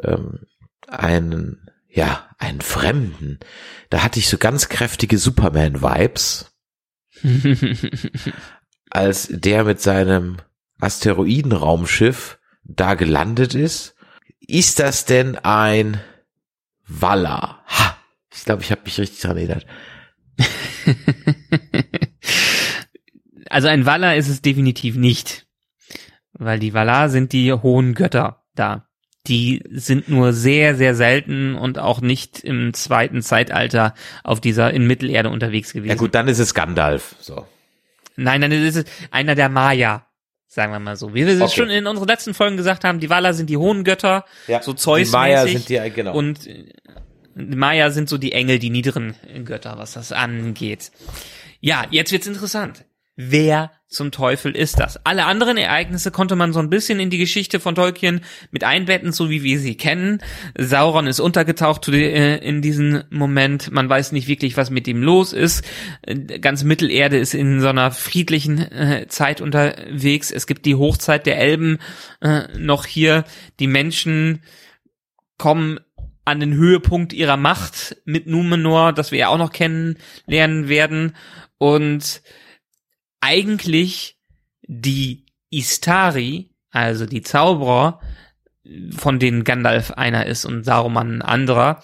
[0.02, 0.40] Ähm,
[0.88, 3.38] einen, ja, einen Fremden.
[3.90, 6.52] Da hatte ich so ganz kräftige Superman-Vibes,
[8.90, 10.38] als der mit seinem
[10.80, 13.94] Asteroidenraumschiff da gelandet ist.
[14.40, 16.00] ist das denn ein
[16.86, 17.62] Walla?
[17.66, 17.96] Ha,
[18.32, 19.66] ich glaube, ich habe mich richtig dran erinnert.
[23.48, 25.46] also ein Valar ist es definitiv nicht.
[26.32, 28.88] Weil die Valar sind die hohen Götter da.
[29.26, 34.86] Die sind nur sehr, sehr selten und auch nicht im zweiten Zeitalter auf dieser in
[34.86, 35.88] Mittelerde unterwegs gewesen.
[35.88, 37.14] Ja gut, dann ist es Gandalf.
[37.20, 37.46] So.
[38.16, 40.06] Nein, dann ist es einer der Maya.
[40.54, 41.12] Sagen wir mal so.
[41.14, 41.56] Wie wir es Okay.
[41.56, 44.72] schon in unseren letzten Folgen gesagt haben, die Valar sind die hohen Götter, Ja, so
[44.72, 46.14] Zeus die Maya sind die, genau.
[46.14, 46.66] und äh,
[47.34, 50.92] die Maya sind so die Engel, die niederen Götter, was das angeht.
[51.60, 52.84] Ja, jetzt wird's interessant.
[53.16, 55.04] Wer zum Teufel ist das?
[55.04, 58.20] Alle anderen Ereignisse konnte man so ein bisschen in die Geschichte von Tolkien
[58.50, 60.18] mit einbetten, so wie wir sie kennen.
[60.58, 63.70] Sauron ist untergetaucht äh, in diesem Moment.
[63.72, 65.64] Man weiß nicht wirklich, was mit ihm los ist.
[66.02, 70.30] Äh, Ganz Mittelerde ist in so einer friedlichen äh, Zeit unterwegs.
[70.30, 71.78] Es gibt die Hochzeit der Elben
[72.58, 73.24] noch hier.
[73.60, 74.40] Die Menschen
[75.36, 75.78] kommen
[76.24, 81.14] an den Höhepunkt ihrer Macht mit Numenor, das wir ja auch noch kennenlernen werden.
[81.58, 82.22] Und
[83.24, 84.18] eigentlich
[84.66, 88.00] die Istari, also die Zauberer,
[88.96, 91.82] von denen Gandalf einer ist und Saruman ein anderer,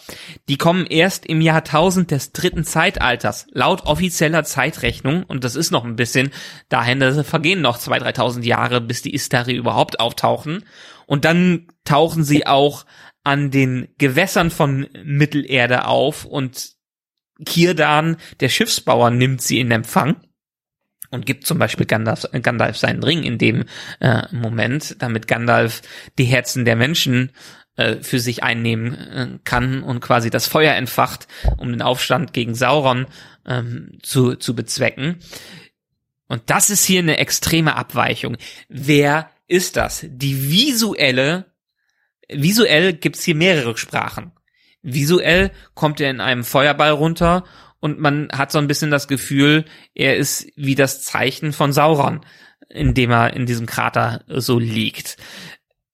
[0.49, 5.85] die kommen erst im Jahrtausend des dritten Zeitalters, laut offizieller Zeitrechnung, und das ist noch
[5.85, 6.31] ein bisschen
[6.69, 10.65] dahin, da vergehen noch zwei, dreitausend Jahre, bis die Istari überhaupt auftauchen.
[11.07, 12.85] Und dann tauchen sie auch
[13.25, 16.25] an den Gewässern von Mittelerde auf.
[16.25, 16.73] Und
[17.45, 20.17] Kirdan, der Schiffsbauer, nimmt sie in Empfang
[21.11, 23.65] und gibt zum Beispiel Gandalf, Gandalf seinen Ring in dem
[24.01, 25.83] äh, Moment, damit Gandalf
[26.19, 27.33] die Herzen der Menschen
[27.77, 31.27] äh, für sich einnehmen äh, kann und quasi das Feuer entfacht,
[31.59, 33.07] um den Aufstand gegen Sauron
[33.47, 35.17] ähm, zu, zu bezwecken.
[36.29, 38.37] Und das ist hier eine extreme Abweichung.
[38.69, 40.07] Wer ist das?
[40.09, 41.47] Die visuelle,
[42.29, 44.33] visuell gibt's hier mehrere Sprachen.
[44.83, 47.45] Visuell kommt er in einem Feuerball runter
[47.81, 49.65] und man hat so ein bisschen das Gefühl,
[49.95, 52.21] er ist wie das Zeichen von Sauron,
[52.69, 55.17] in dem er in diesem Krater so liegt.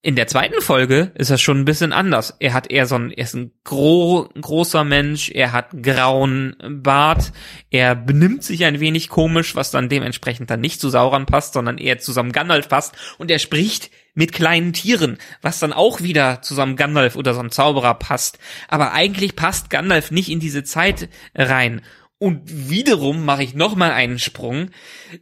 [0.02, 2.36] In der zweiten Folge ist das schon ein bisschen anders.
[2.38, 7.32] Er hat eher so ein, er ist ein gro großer Mensch, er hat grauen Bart,
[7.70, 11.78] er benimmt sich ein wenig komisch, was dann dementsprechend dann nicht zu Sauron passt, sondern
[11.78, 16.74] eher zusammen Gandalf passt und er spricht mit kleinen Tieren, was dann auch wieder zusammen
[16.74, 18.38] Gandalf oder so einem Zauberer passt.
[18.66, 21.82] Aber eigentlich passt Gandalf nicht in diese Zeit rein.
[22.18, 24.70] Und wiederum mache ich nochmal einen Sprung,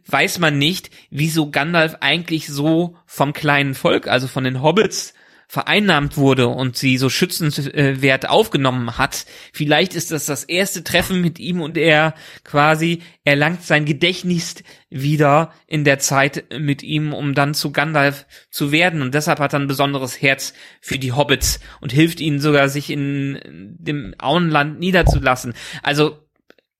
[0.07, 5.13] weiß man nicht, wieso Gandalf eigentlich so vom kleinen Volk, also von den Hobbits,
[5.47, 9.25] vereinnahmt wurde und sie so schützenswert aufgenommen hat.
[9.53, 15.53] Vielleicht ist das das erste Treffen mit ihm und er quasi erlangt sein Gedächtnis wieder
[15.67, 19.01] in der Zeit mit ihm, um dann zu Gandalf zu werden.
[19.01, 22.89] Und deshalb hat er ein besonderes Herz für die Hobbits und hilft ihnen sogar, sich
[22.89, 23.39] in
[23.79, 25.53] dem Auenland niederzulassen.
[25.83, 26.19] Also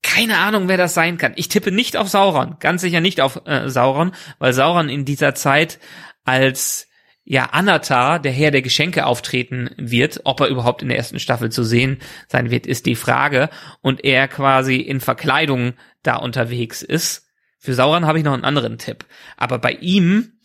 [0.02, 1.32] keine Ahnung, wer das sein kann.
[1.36, 5.34] Ich tippe nicht auf Sauron, ganz sicher nicht auf äh, Sauron, weil Sauron in dieser
[5.34, 5.80] Zeit
[6.24, 6.88] als
[7.26, 10.20] ja Anatar, der Herr der Geschenke, auftreten wird.
[10.24, 11.98] Ob er überhaupt in der ersten Staffel zu sehen
[12.28, 13.50] sein wird, ist die Frage.
[13.82, 17.28] Und er quasi in Verkleidung da unterwegs ist.
[17.58, 19.04] Für Sauron habe ich noch einen anderen Tipp.
[19.36, 20.38] Aber bei ihm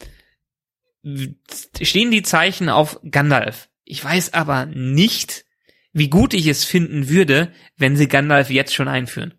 [1.82, 3.70] stehen die Zeichen auf Gandalf.
[3.86, 5.46] Ich weiß aber nicht,
[5.94, 9.34] wie gut ich es finden würde, wenn sie Gandalf jetzt schon einführen.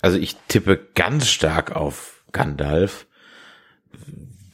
[0.00, 3.06] Also ich tippe ganz stark auf Gandalf.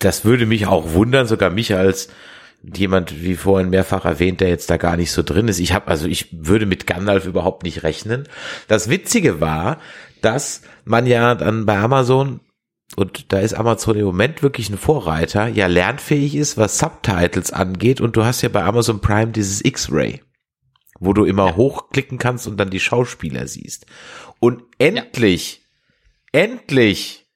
[0.04, 2.08] Das würde mich auch wundern, sogar mich als
[2.62, 5.58] jemand, wie vorhin mehrfach erwähnt, der jetzt da gar nicht so drin ist.
[5.58, 8.28] Ich habe also ich würde mit Gandalf überhaupt nicht rechnen.
[8.68, 9.78] Das Witzige war,
[10.22, 12.40] dass man ja dann bei Amazon
[12.96, 18.00] und da ist Amazon im Moment wirklich ein Vorreiter, ja lernfähig ist, was Subtitles angeht
[18.00, 20.22] und du hast ja bei Amazon Prime dieses X-Ray,
[21.00, 21.56] wo du immer Ja.
[21.56, 23.86] hochklicken kannst und dann die Schauspieler siehst.
[24.38, 25.62] Und endlich,
[26.32, 27.26] endlich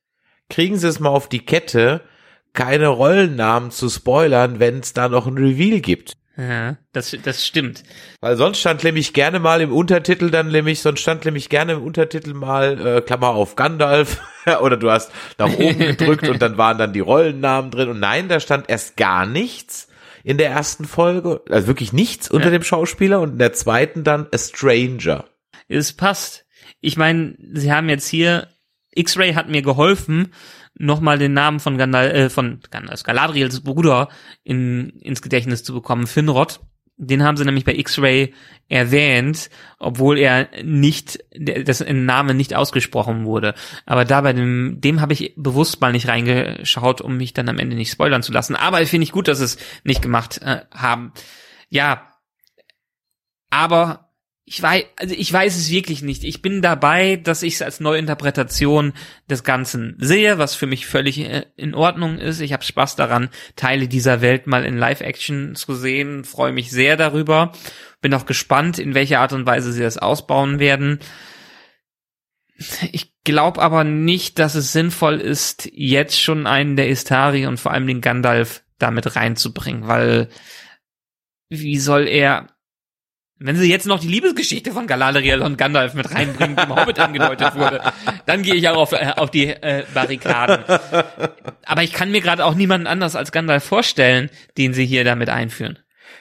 [0.49, 2.03] kriegen sie es mal auf die Kette,
[2.53, 6.15] keine Rollennamen zu spoilern, wenn es da noch ein Reveal gibt.
[6.37, 7.83] Ja, das, das stimmt.
[8.21, 11.83] Weil sonst stand nämlich gerne mal im Untertitel dann nämlich, sonst stand nämlich gerne im
[11.83, 14.21] Untertitel mal, äh, Klammer auf Gandalf,
[14.61, 18.29] oder du hast nach oben gedrückt und dann waren dann die Rollennamen drin und nein,
[18.29, 19.89] da stand erst gar nichts
[20.23, 22.53] in der ersten Folge, also wirklich nichts unter Ja.
[22.53, 25.25] dem Schauspieler und in der zweiten dann A Stranger.
[25.67, 26.45] Es passt.
[26.81, 28.47] Ich meine, sie haben jetzt hier,
[28.95, 30.33] X-Ray hat mir geholfen,
[30.79, 34.09] nochmal den Namen von Gandalf, äh, von Gandalf, Galadriels Bruder
[34.45, 36.61] in, ins Gedächtnis zu bekommen, Finrod.
[37.01, 38.35] Den haben sie nämlich bei X-Ray
[38.69, 43.55] erwähnt, obwohl er nicht, das Name nicht ausgesprochen wurde.
[43.87, 47.61] Aber da bei dem, dem habe ich bewusst mal nicht reingeschaut, um mich dann am
[47.61, 48.57] Ende nicht spoilern zu lassen.
[48.57, 51.13] Aber finde ich gut, dass sie es nicht gemacht äh, haben.
[51.69, 52.09] ja,
[53.51, 54.08] aber
[54.49, 56.25] ich weiß, also ich weiß es wirklich nicht.
[56.25, 58.95] Ich bin dabei, dass ich es als Neuinterpretation
[59.29, 62.41] des Ganzen sehe, was für mich völlig äh, in Ordnung ist.
[62.41, 66.97] Ich habe Spaß daran, Teile dieser Welt mal in Live-Action zu sehen, freue mich sehr
[66.97, 67.53] darüber.
[68.01, 70.99] Bin auch gespannt, in welcher Art und Weise sie das ausbauen werden.
[72.91, 77.73] Ich glaube aber nicht, dass es sinnvoll ist, jetzt schon einen der Istari und vor
[77.73, 80.29] allem den Gandalf damit reinzubringen, weil
[81.51, 82.49] wie soll er
[83.41, 86.99] wenn sie jetzt noch die Liebesgeschichte von Galadriel und Gandalf mit reinbringen, die im Hobbit
[86.99, 87.81] angedeutet wurde,
[88.27, 90.65] dann gehe ich auch auf, äh, auf die äh, Barrikaden.
[91.65, 95.29] Aber ich kann mir gerade auch niemanden anders als Gandalf vorstellen, den sie hier damit
[95.29, 95.79] einführen.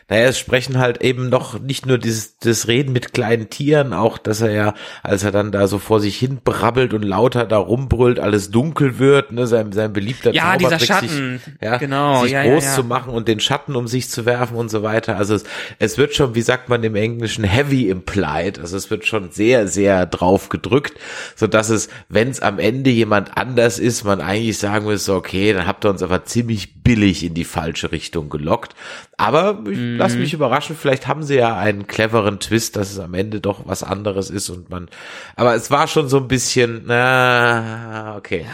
[0.10, 4.18] Naja, es sprechen halt eben noch nicht nur dieses das Reden mit kleinen Tieren, auch
[4.18, 7.58] dass er ja, als er dann da so vor sich hin brabbelt und lauter da
[7.58, 12.32] rumbrüllt, alles dunkel wird, ne, sein, sein beliebter ja, dieser Schatten, sich, ja, genau, sich
[12.32, 12.76] ja, groß ja, ja.
[12.76, 15.18] zu machen und den Schatten um sich zu werfen und so weiter.
[15.18, 15.44] Also es,
[15.80, 18.60] es wird schon, wie sagt man im Englischen, heavy implied.
[18.60, 20.98] Also es wird schon sehr, sehr drauf gedrückt,
[21.36, 25.52] so dass es, wenn es am Ende jemand anders ist, man eigentlich sagen müsste, okay,
[25.52, 28.74] dann habt ihr uns aber ziemlich billig in die falsche Richtung gelockt.
[29.18, 30.02] Aber ich Mhm.
[30.02, 33.68] lass mich überraschen, vielleicht haben sie ja einen cleveren Twist, dass es am Ende doch
[33.68, 34.90] was anderes ist und man,
[35.36, 38.46] aber es war schon so ein bisschen, na, okay.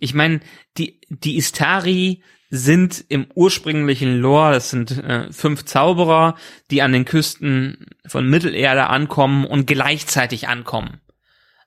[0.00, 0.40] Ich meine,
[0.78, 6.36] die, die Istari sind im ursprünglichen Lore, das sind äh, fünf Zauberer,
[6.70, 11.00] die an den Küsten von Mittelerde ankommen und gleichzeitig ankommen.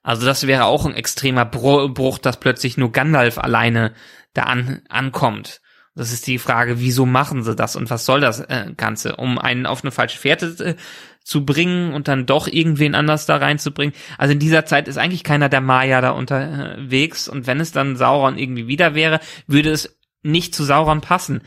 [0.04, 3.94] Also das wäre auch ein extremer Bru- Bruch, dass plötzlich nur Gandalf alleine
[4.36, 5.62] da an, ankommt.
[5.96, 9.16] Das ist die Frage, wieso machen sie das und was soll das äh, Ganze?
[9.16, 10.76] Um einen auf eine falsche Fährte äh,
[11.24, 13.96] zu bringen und dann doch irgendwen anders da reinzubringen.
[14.18, 17.96] Also in dieser Zeit ist eigentlich keiner der Maya da unterwegs und wenn es dann
[17.96, 21.42] Sauron irgendwie wieder wäre, würde es nicht zu Sauron passen.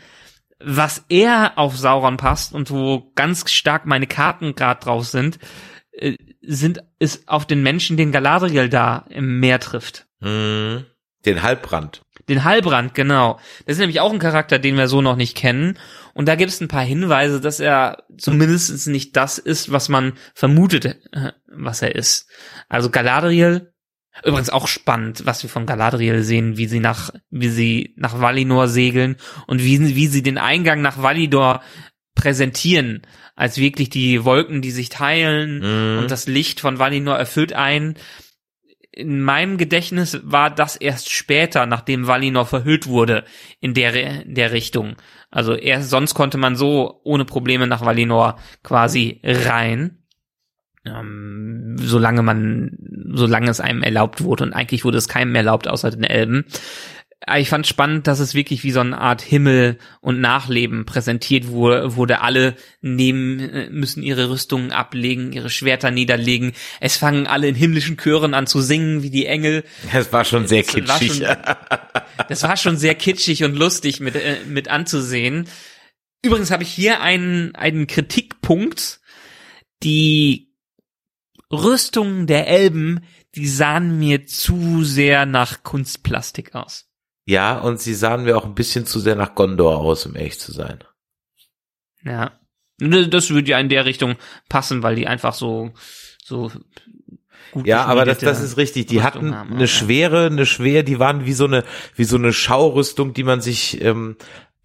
[0.60, 5.38] Was eher auf Sauron passt und wo ganz stark meine Karten gerade drauf sind,
[5.92, 10.06] äh, sind ist auf den Menschen, den Galadriel da im Meer trifft.
[10.20, 10.86] Hm,
[11.24, 12.02] den Halbbrand.
[12.28, 13.38] Den Halbrand, genau.
[13.66, 15.78] Das ist nämlich auch ein Charakter, den wir so noch nicht kennen.
[16.14, 20.12] Und da gibt es ein paar Hinweise, dass er zumindest nicht das ist, was man
[20.34, 22.28] vermutet, äh, was er ist.
[22.68, 23.72] Also Galadriel,
[24.24, 28.66] übrigens auch spannend, was wir von Galadriel sehen, wie sie nach, wie sie nach Valinor
[28.68, 29.16] segeln
[29.46, 31.62] und wie, sie- wie sie den Eingang nach Valinor
[32.16, 33.02] präsentieren,
[33.36, 35.98] als wirklich die Wolken, die sich teilen Mhm.
[36.00, 37.94] und das Licht von Valinor erfüllt ein
[38.98, 43.22] in meinem Gedächtnis war das erst später, nachdem Valinor verhüllt wurde,
[43.60, 44.96] in der, in der Richtung.
[45.30, 49.98] Also erst sonst konnte man so ohne Probleme nach Valinor quasi rein.
[50.84, 52.76] Ähm, solange man,
[53.12, 56.46] solange es einem erlaubt wurde und eigentlich wurde es keinem erlaubt, außer den Elben.
[57.28, 61.48] Aber Ich fand spannend, dass es wirklich wie so eine Art Himmel und Nachleben präsentiert
[61.48, 66.52] wurde, wurde alle nehmen, äh, müssen ihre Rüstungen ablegen, ihre Schwerter niederlegen.
[66.80, 69.64] Es fangen alle in himmlischen Chören an zu singen, wie die Engel.
[69.92, 71.24] Das war schon sehr Das war kitschig.
[71.26, 71.36] schon-
[72.28, 75.46] Das war schon sehr kitschig und lustig mit, äh, mit anzusehen.
[76.24, 79.00] Übrigens habe ich hier einen, einen Kritikpunkt.
[79.84, 80.52] Die
[81.52, 83.00] Rüstungen der Elben,
[83.34, 86.87] die sahen mir zu sehr nach Kunstplastik aus.
[87.28, 90.40] Ja, und sie sahen mir auch ein bisschen zu sehr nach Gondor aus, um ehrlich
[90.40, 90.82] zu sein.
[92.02, 92.32] Ja.
[92.78, 94.16] Das würde ja in der Richtung
[94.48, 95.72] passen, weil die einfach so,
[96.24, 96.50] so
[97.50, 98.86] gut Ja, aber das, das ist richtig.
[98.86, 99.66] Die Rüstung hatten haben, eine ja.
[99.66, 101.64] schwere, eine schwer, die waren wie so eine,
[101.96, 104.16] wie so eine Schaurüstung, die man sich ähm,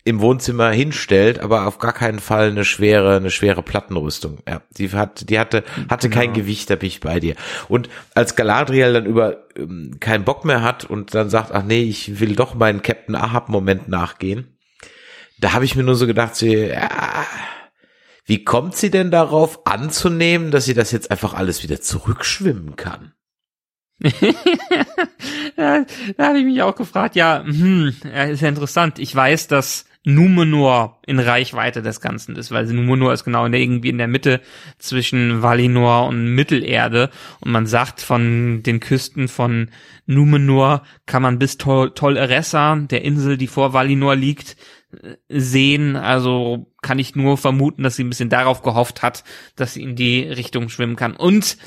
[0.06, 4.40] im Wohnzimmer hinstellt, aber auf gar keinen Fall eine schwere, eine schwere Plattenrüstung.
[4.48, 7.36] Ja, die hat, die hatte, hatte kein Gewicht, da bin ich bei dir.
[7.70, 11.84] Und als Galadriel dann über ähm, keinen Bock mehr hat und dann sagt, ach nee,
[11.84, 14.58] ich will doch meinen Captain Ahab Moment nachgehen,
[15.40, 17.26] da habe ich mir nur so gedacht, so, ja,
[18.26, 23.14] wie kommt sie denn darauf anzunehmen, dass sie das jetzt einfach alles wieder zurückschwimmen kann?
[25.58, 25.86] ja,
[26.18, 27.96] da habe ich mich auch gefragt, ja, hm,
[28.32, 29.00] ist ja interessant.
[29.00, 33.62] Ich weiß, dass Numenor in Reichweite des Ganzen ist, weil Numenor ist genau in der,
[33.62, 34.42] irgendwie in der Mitte
[34.78, 39.70] zwischen Valinor und Mittelerde und man sagt, von den Küsten von
[40.06, 44.58] Numenor kann man bis Tol, Tol Eressa, der Insel, die vor Valinor liegt,
[45.30, 45.96] sehen.
[45.96, 49.24] Also kann ich nur vermuten, dass sie ein bisschen darauf gehofft hat,
[49.56, 51.16] dass sie in die Richtung schwimmen kann.
[51.16, 51.58] Und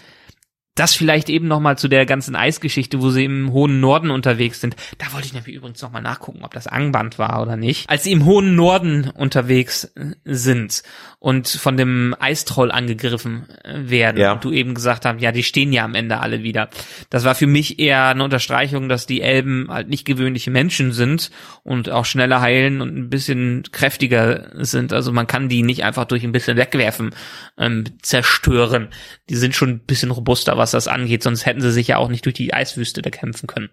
[0.76, 4.60] das vielleicht eben noch mal zu der ganzen Eisgeschichte, wo sie im hohen Norden unterwegs
[4.60, 4.76] sind.
[4.98, 7.88] Da wollte ich nämlich übrigens noch mal nachgucken, ob das Angband war oder nicht.
[7.90, 10.82] Als sie im hohen Norden unterwegs äh, sind
[11.18, 14.32] und von dem Eistroll angegriffen äh, werden ja.
[14.32, 16.68] und du eben gesagt hast, ja, die stehen ja am Ende alle wieder.
[17.08, 21.30] Das war für mich eher eine Unterstreichung, dass die Elben halt nicht gewöhnliche Menschen sind
[21.62, 24.92] und auch schneller heilen und ein bisschen kräftiger sind.
[24.92, 27.10] Also man kann die nicht einfach durch ein bisschen wegwerfen,
[27.56, 28.88] ähm, zerstören.
[29.30, 32.08] Die sind schon ein bisschen robuster, was das angeht, sonst hätten sie sich ja auch
[32.08, 33.70] nicht durch die Eiswüste da kämpfen können.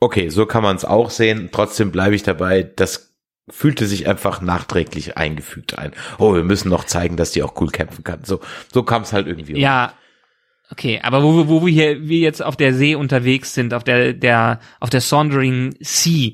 [0.00, 1.48] Okay, so kann man es auch sehen.
[1.52, 3.16] Trotzdem bleibe ich dabei, das
[3.48, 5.92] fühlte sich einfach nachträglich eingefügt ein.
[6.18, 8.24] Oh, wir müssen noch zeigen, dass die auch cool kämpfen kann.
[8.24, 8.40] So,
[8.72, 9.58] so kam es halt irgendwie.
[9.58, 9.94] Ja,
[10.70, 14.12] okay, aber wo, wo wir hier, wir jetzt auf der See unterwegs sind, auf der,
[14.12, 16.32] der, auf der Saundering Sea,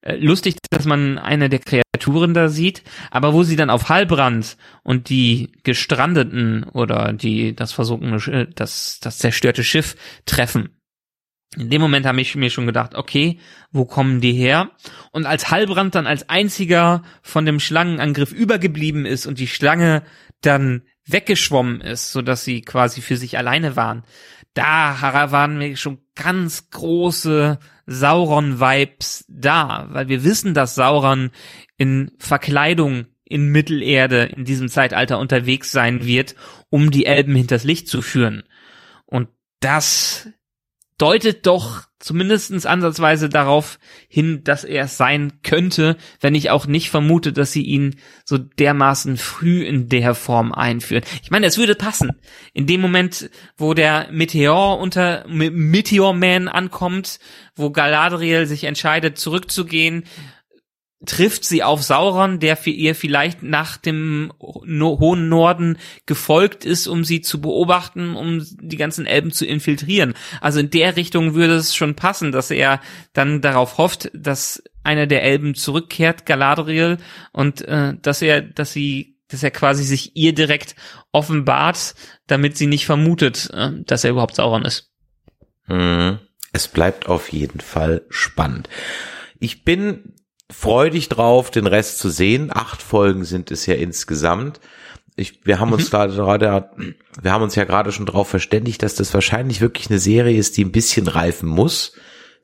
[0.00, 1.60] äh, lustig, dass man eine der
[1.94, 7.72] Kreaturen da sieht, aber wo sie dann auf Halbrand und die gestrandeten oder die das
[7.72, 9.94] versunkene, das das zerstörte Schiff
[10.24, 10.70] treffen.
[11.54, 13.38] In dem Moment habe ich mir schon gedacht, okay,
[13.72, 14.70] wo kommen die her?
[15.10, 20.02] Und als Halbrand dann als einziger von dem Schlangenangriff übergeblieben ist und die Schlange
[20.40, 24.04] dann weggeschwommen ist, so dass sie quasi für sich alleine waren,
[24.54, 31.30] da waren mir schon ganz große Sauron-Vibes da, weil wir wissen, dass Sauron
[31.82, 36.36] in Verkleidung in Mittelerde in diesem Zeitalter unterwegs sein wird,
[36.70, 38.44] um die Elben hinters Licht zu führen.
[39.04, 39.28] Und
[39.58, 40.28] das
[40.96, 46.90] deutet doch zumindestens ansatzweise darauf hin, dass er es sein könnte, wenn ich auch nicht
[46.90, 51.02] vermute, dass sie ihn so dermaßen früh in der Form einführen.
[51.24, 52.12] Ich meine, es würde passen.
[52.52, 57.18] In dem Moment, wo der Meteor unter Meteor Man ankommt,
[57.56, 60.04] wo Galadriel sich entscheidet, zurückzugehen,
[61.06, 64.32] trifft sie auf Sauron, der für ihr vielleicht nach dem
[64.64, 70.14] no hohen Norden gefolgt ist, um sie zu beobachten, um die ganzen Elben zu infiltrieren.
[70.40, 72.80] Also in der Richtung würde es schon passen, dass er
[73.12, 76.98] dann darauf hofft, dass einer der Elben zurückkehrt, Galadriel,
[77.32, 80.76] und äh, dass er, dass sie, dass er quasi sich ihr direkt
[81.10, 81.94] offenbart,
[82.26, 84.90] damit sie nicht vermutet, äh, dass er überhaupt Sauron ist.
[85.66, 86.18] Hm.
[86.52, 88.68] Es bleibt auf jeden Fall spannend.
[89.38, 90.14] Ich bin
[90.52, 92.50] freudig drauf, den Rest zu sehen.
[92.52, 94.60] Acht Folgen sind es ja insgesamt.
[95.16, 95.90] Ich, wir haben uns mhm.
[95.90, 96.70] da gerade,
[97.20, 100.56] wir haben uns ja gerade schon darauf verständigt, dass das wahrscheinlich wirklich eine Serie ist,
[100.56, 101.92] die ein bisschen reifen muss.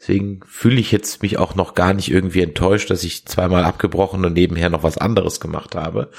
[0.00, 4.24] Deswegen fühle ich jetzt mich auch noch gar nicht irgendwie enttäuscht, dass ich zweimal abgebrochen
[4.24, 6.10] und nebenher noch was anderes gemacht habe.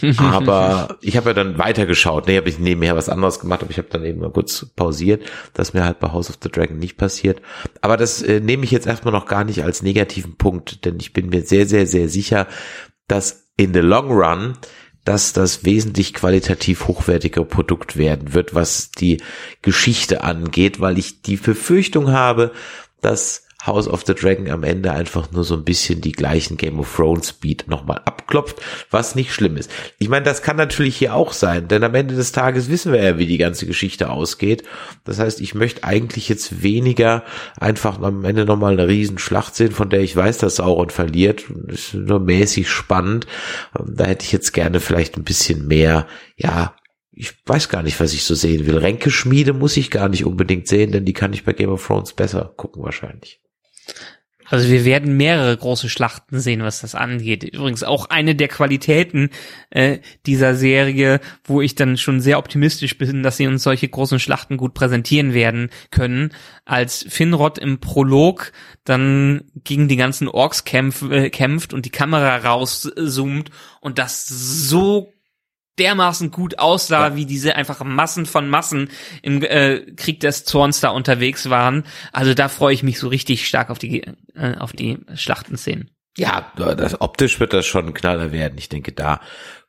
[0.18, 2.28] aber ich habe ja dann weitergeschaut.
[2.28, 5.24] Nee, habe ich nebenher was anderes gemacht, aber ich habe dann eben mal kurz pausiert,
[5.54, 7.42] dass mir halt bei House of the Dragon nicht passiert.
[7.80, 11.12] Aber das äh, nehme ich jetzt erstmal noch gar nicht als negativen Punkt, denn ich
[11.12, 12.46] bin mir sehr, sehr, sehr sicher,
[13.08, 14.56] dass in the long run
[15.04, 19.22] dass das wesentlich qualitativ hochwertige Produkt werden wird, was die
[19.62, 22.52] Geschichte angeht, weil ich die Befürchtung habe,
[23.00, 26.78] dass House of the Dragon am Ende einfach nur so ein bisschen die gleichen Game
[26.78, 28.56] of Thrones Beat nochmal abklopft,
[28.90, 29.68] was nicht schlimm ist.
[29.98, 33.02] Ich meine, das kann natürlich hier auch sein, denn am Ende des Tages wissen wir
[33.02, 34.62] ja, wie die ganze Geschichte ausgeht.
[35.04, 37.24] Das heißt, ich möchte eigentlich jetzt weniger
[37.58, 41.44] einfach am Ende nochmal eine Riesenschlacht sehen, von der ich weiß, dass Sauron verliert.
[41.66, 43.26] Ist nur mäßig spannend.
[43.84, 46.06] Da hätte ich jetzt gerne vielleicht ein bisschen mehr,
[46.36, 46.74] ja,
[47.18, 48.78] ich weiß gar nicht, was ich so sehen will.
[48.78, 52.12] Ränkeschmiede muss ich gar nicht unbedingt sehen, denn die kann ich bei Game of Thrones
[52.12, 53.40] besser gucken wahrscheinlich.
[54.50, 57.42] Also wir werden mehrere große Schlachten sehen, was das angeht.
[57.42, 59.30] Übrigens auch eine der Qualitäten
[59.70, 64.20] äh, dieser Serie, wo ich dann schon sehr optimistisch bin, dass sie uns solche großen
[64.20, 66.30] Schlachten gut präsentieren werden können.
[66.64, 68.52] Als Finrod im Prolog
[68.84, 73.50] dann gegen die ganzen Orks kämpf, äh, kämpft und die Kamera rauszoomt
[73.80, 75.12] und das so
[75.78, 77.16] dermaßen gut aussah, ja.
[77.16, 78.90] wie diese einfach Massen von Massen
[79.22, 81.84] im äh, Krieg des Zorns da unterwegs waren.
[82.12, 84.02] Also da freue ich mich so richtig stark auf die
[84.34, 85.90] äh, auf die Schlachtenszenen.
[86.16, 88.58] Ja, das optisch wird das schon ein Knaller werden.
[88.58, 89.20] Ich denke, da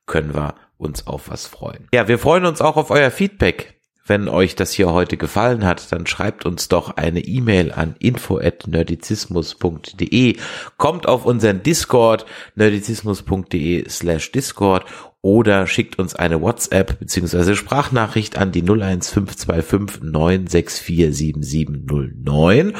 [0.08, 1.88] können wir uns auf was freuen.
[1.94, 3.80] Ja, wir freuen uns auch auf euer Feedback.
[4.10, 10.36] Wenn euch das hier heute gefallen hat, dann schreibt uns doch eine E-Mail an info@nerdizismus.de.
[10.78, 12.26] Kommt auf unseren Discord
[12.56, 14.86] nerdizismus.de slash Discord
[15.22, 17.56] oder schickt uns eine WhatsApp bzw.
[17.56, 22.74] Sprachnachricht an die 01525 964 7709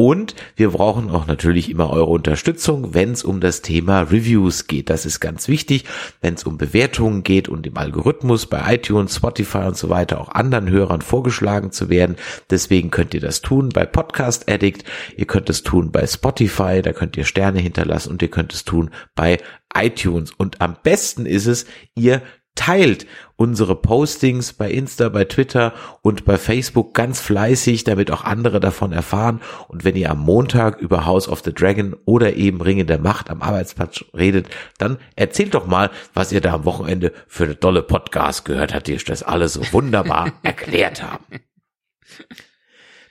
[0.00, 4.88] und wir brauchen auch natürlich immer eure Unterstützung, wenn es um das Thema Reviews geht.
[4.88, 5.84] Das ist ganz wichtig,
[6.22, 10.30] wenn es um Bewertungen geht und im Algorithmus bei iTunes, Spotify und so weiter auch
[10.30, 12.16] anderen Hörern vorgeschlagen zu werden.
[12.48, 14.84] Deswegen könnt ihr das tun bei Podcast Addict,
[15.18, 18.64] ihr könnt es tun bei Spotify, da könnt ihr Sterne hinterlassen und ihr könnt es
[18.64, 19.36] tun bei
[19.74, 20.32] iTunes.
[20.32, 22.22] Und am besten ist es, ihr
[22.54, 23.06] teilt
[23.36, 25.72] unsere Postings bei Insta, bei Twitter
[26.02, 29.40] und bei Facebook ganz fleißig, damit auch andere davon erfahren.
[29.68, 33.30] Und wenn ihr am Montag über House of the Dragon oder eben Ringe der Macht
[33.30, 37.82] am Arbeitsplatz redet, dann erzählt doch mal, was ihr da am Wochenende für eine tolle
[37.82, 41.24] Podcast gehört habt, die euch das alles so wunderbar erklärt haben.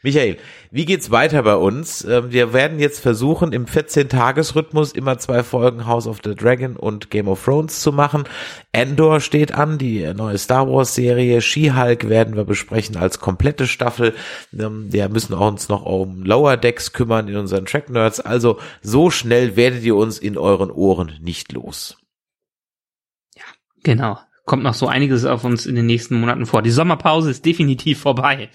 [0.01, 0.37] Michael,
[0.71, 2.05] wie geht's weiter bei uns?
[2.05, 7.11] Ähm, wir werden jetzt versuchen, im 14-Tages-Rhythmus immer zwei Folgen House of the Dragon und
[7.11, 8.23] Game of Thrones zu machen.
[8.71, 11.41] Endor steht an, die neue Star Wars-Serie.
[11.41, 14.15] She-Hulk werden wir besprechen als komplette Staffel.
[14.57, 18.21] Ähm, wir müssen uns noch um Lower Decks kümmern in unseren Track-Nerds.
[18.21, 21.97] Also so schnell werdet ihr uns in euren Ohren nicht los.
[23.35, 23.43] Ja,
[23.83, 24.17] genau
[24.49, 26.63] kommt noch so einiges auf uns in den nächsten Monaten vor.
[26.63, 28.49] Die Sommerpause ist definitiv vorbei.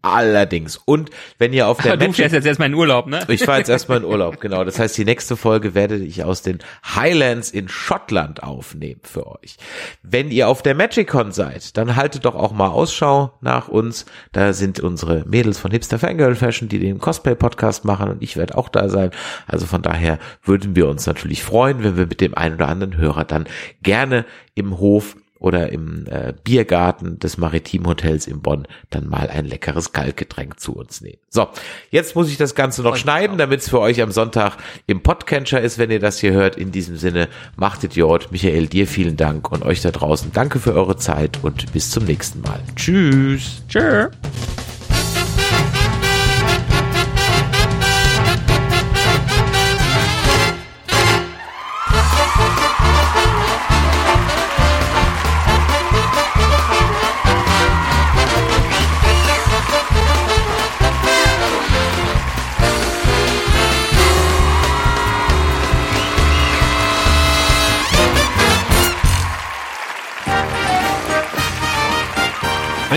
[0.00, 0.78] Allerdings.
[0.78, 3.20] Und wenn ihr auf der Aber Du fährst jetzt erstmal in Urlaub, ne?
[3.28, 4.64] Ich fahre jetzt erstmal in Urlaub, genau.
[4.64, 6.60] Das heißt, die nächste Folge werde ich aus den
[6.94, 9.58] Highlands in Schottland aufnehmen für euch.
[10.02, 14.06] Wenn ihr auf der MagicCon seid, dann haltet doch auch mal Ausschau nach uns.
[14.32, 18.56] Da sind unsere Mädels von Hipster Fangirl Fashion, die den Cosplay-Podcast machen und ich werde
[18.56, 19.10] auch da sein.
[19.46, 22.96] Also von daher würden wir uns natürlich freuen, wenn wir mit dem einen oder anderen
[22.96, 23.46] Hörer dann
[23.82, 24.24] gerne
[24.58, 30.58] im Hof oder im äh, Biergarten des Maritimhotels in Bonn dann mal ein leckeres Kaltgetränk
[30.58, 31.18] zu uns nehmen.
[31.28, 31.48] So,
[31.90, 34.56] jetzt muss ich das Ganze noch schneiden, damit es für euch am Sonntag
[34.86, 36.56] im Podcatcher ist, wenn ihr das hier hört.
[36.56, 38.32] In diesem Sinne, macht Idiot.
[38.32, 42.04] Michael, dir vielen Dank und euch da draußen danke für eure Zeit und bis zum
[42.04, 42.60] nächsten Mal.
[42.74, 43.62] Tschüss.
[43.68, 44.10] Tschüss.